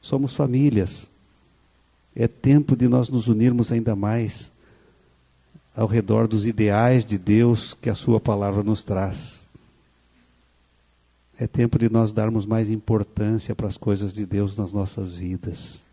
Somos 0.00 0.34
famílias. 0.34 1.10
É 2.14 2.26
tempo 2.26 2.76
de 2.76 2.88
nós 2.88 3.10
nos 3.10 3.28
unirmos 3.28 3.70
ainda 3.72 3.94
mais 3.94 4.52
ao 5.76 5.86
redor 5.86 6.26
dos 6.26 6.46
ideais 6.46 7.04
de 7.04 7.18
Deus 7.18 7.74
que 7.74 7.90
a 7.90 7.94
Sua 7.94 8.18
palavra 8.18 8.62
nos 8.62 8.82
traz. 8.82 9.35
É 11.38 11.46
tempo 11.46 11.78
de 11.78 11.90
nós 11.90 12.12
darmos 12.12 12.46
mais 12.46 12.70
importância 12.70 13.54
para 13.54 13.68
as 13.68 13.76
coisas 13.76 14.12
de 14.12 14.24
Deus 14.24 14.56
nas 14.56 14.72
nossas 14.72 15.16
vidas. 15.16 15.84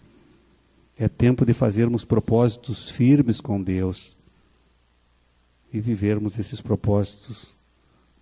É 0.98 1.10
tempo 1.10 1.46
de 1.46 1.54
fazermos 1.54 2.06
propósitos 2.06 2.90
firmes 2.90 3.42
com 3.42 3.62
Deus 3.62 4.16
e 5.74 5.82
vivermos 5.82 6.40
esses 6.40 6.62
propósitos 6.62 7.56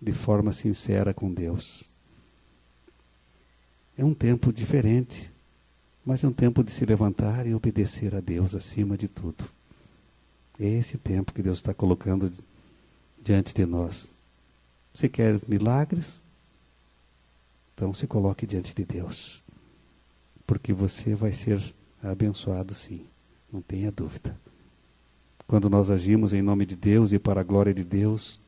de 0.00 0.12
forma 0.12 0.52
sincera 0.52 1.14
com 1.14 1.32
Deus. 1.32 1.88
É 3.96 4.04
um 4.04 4.14
tempo 4.14 4.52
diferente, 4.52 5.30
mas 6.04 6.24
é 6.24 6.28
um 6.28 6.32
tempo 6.32 6.64
de 6.64 6.72
se 6.72 6.84
levantar 6.84 7.46
e 7.46 7.54
obedecer 7.54 8.14
a 8.14 8.20
Deus 8.20 8.54
acima 8.54 8.96
de 8.96 9.06
tudo. 9.06 9.44
É 10.58 10.66
esse 10.66 10.98
tempo 10.98 11.32
que 11.32 11.42
Deus 11.42 11.58
está 11.58 11.72
colocando 11.72 12.32
diante 13.22 13.54
de 13.54 13.64
nós. 13.64 14.14
Você 14.92 15.08
quer 15.08 15.40
milagres? 15.46 16.22
Então 17.82 17.92
se 17.92 18.06
coloque 18.06 18.46
diante 18.46 18.72
de 18.72 18.84
Deus. 18.84 19.42
Porque 20.46 20.72
você 20.72 21.16
vai 21.16 21.32
ser 21.32 21.60
abençoado 22.00 22.72
sim, 22.72 23.06
não 23.52 23.60
tenha 23.60 23.90
dúvida. 23.90 24.40
Quando 25.48 25.68
nós 25.68 25.90
agimos 25.90 26.32
em 26.32 26.42
nome 26.42 26.64
de 26.64 26.76
Deus 26.76 27.12
e 27.12 27.18
para 27.18 27.40
a 27.40 27.44
glória 27.44 27.74
de 27.74 27.82
Deus, 27.82 28.40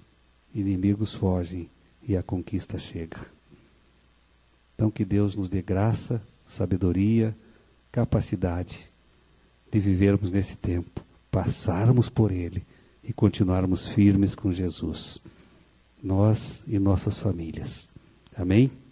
inimigos 0.54 1.14
fogem 1.14 1.68
e 2.00 2.16
a 2.16 2.22
conquista 2.22 2.78
chega. 2.78 3.18
Então 4.72 4.88
que 4.88 5.04
Deus 5.04 5.34
nos 5.34 5.48
dê 5.48 5.60
graça, 5.60 6.22
sabedoria, 6.44 7.34
capacidade 7.90 8.88
de 9.68 9.80
vivermos 9.80 10.30
nesse 10.30 10.54
tempo 10.54 11.04
passarmos 11.28 12.08
por 12.08 12.30
ele 12.30 12.64
e 13.02 13.12
continuarmos 13.12 13.88
firmes 13.88 14.36
com 14.36 14.52
Jesus, 14.52 15.18
nós 16.00 16.62
e 16.68 16.78
nossas 16.78 17.18
famílias. 17.18 17.90
Amém? 18.36 18.83